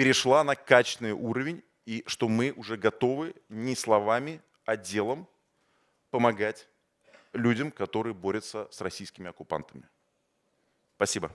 [0.00, 5.28] перешла на качественный уровень, и что мы уже готовы не словами, а делом
[6.10, 6.68] помогать
[7.34, 9.84] людям, которые борются с российскими оккупантами.
[10.96, 11.30] Спасибо.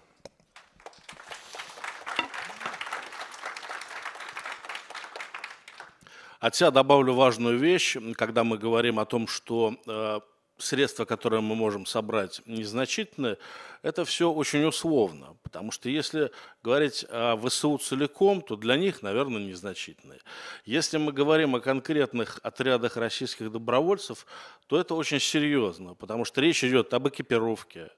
[6.40, 10.20] От себя добавлю важную вещь, когда мы говорим о том, что э,
[10.58, 13.38] средства, которые мы можем собрать, незначительны,
[13.82, 15.36] это все очень условно.
[15.44, 16.32] Потому что если
[16.64, 20.20] говорить о ВСУ целиком, то для них, наверное, незначительные.
[20.66, 24.26] Если мы говорим о конкретных отрядах российских добровольцев,
[24.68, 27.92] то это очень серьезно, потому что речь идет об экипировке,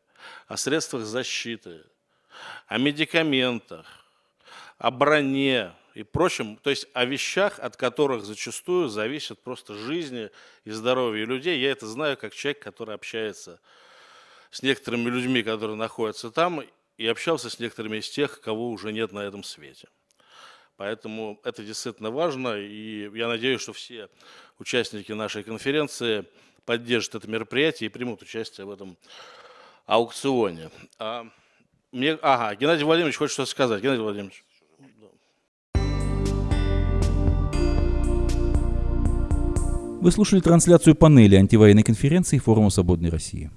[0.47, 1.83] о средствах защиты,
[2.67, 3.85] о медикаментах,
[4.77, 10.29] о броне, и прочим, то есть о вещах, от которых зачастую зависит просто жизни
[10.63, 11.59] и здоровье людей.
[11.59, 13.59] Я это знаю как человек, который общается
[14.51, 16.61] с некоторыми людьми, которые находятся там,
[16.97, 19.87] и общался с некоторыми из тех, кого уже нет на этом свете.
[20.75, 24.07] Поэтому это действительно важно, и я надеюсь, что все
[24.59, 26.25] участники нашей конференции
[26.65, 28.97] поддержат это мероприятие и примут участие в этом
[29.87, 30.69] аукционе.
[30.99, 31.25] А,
[31.91, 33.81] мне, ага, Геннадий Владимирович хочет что-то сказать.
[33.81, 34.43] Геннадий Владимирович.
[40.07, 43.51] Вы слушали трансляцию панели антивоенной конференции Форума Свободной России.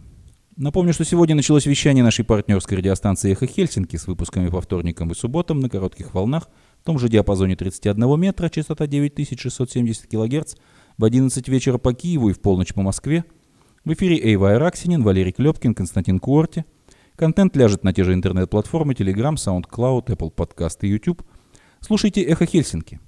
[0.56, 5.14] Напомню, что сегодня началось вещание нашей партнерской радиостанции «Эхо Хельсинки» с выпусками по вторникам и
[5.14, 6.48] субботам на коротких волнах
[6.80, 10.56] в том же диапазоне 31 метра, частота 9670 кГц,
[10.98, 13.24] в 11 вечера по Киеву и в полночь по Москве.
[13.84, 16.64] В эфире Эйва Араксинин, Валерий Клепкин, Константин Куорти.
[17.14, 21.22] Контент ляжет на те же интернет-платформы Telegram, SoundCloud, Apple Podcast и YouTube.
[21.78, 22.98] Слушайте «Эхо Хельсинки».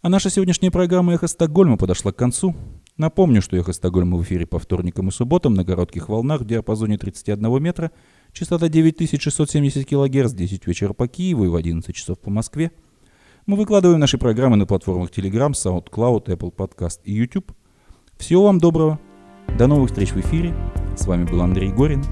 [0.00, 2.54] А наша сегодняшняя программа «Эхо Стокгольма» подошла к концу.
[2.96, 6.98] Напомню, что «Эхо Стокгольма» в эфире по вторникам и субботам на коротких волнах в диапазоне
[6.98, 7.90] 31 метра,
[8.32, 12.70] частота 9670 кГц, 10 вечера по Киеву и в 11 часов по Москве.
[13.46, 17.50] Мы выкладываем наши программы на платформах Telegram, SoundCloud, Apple Podcast и YouTube.
[18.18, 19.00] Всего вам доброго.
[19.58, 20.54] До новых встреч в эфире.
[20.96, 22.04] С вами был Андрей Горин.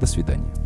[0.00, 0.61] До свидания.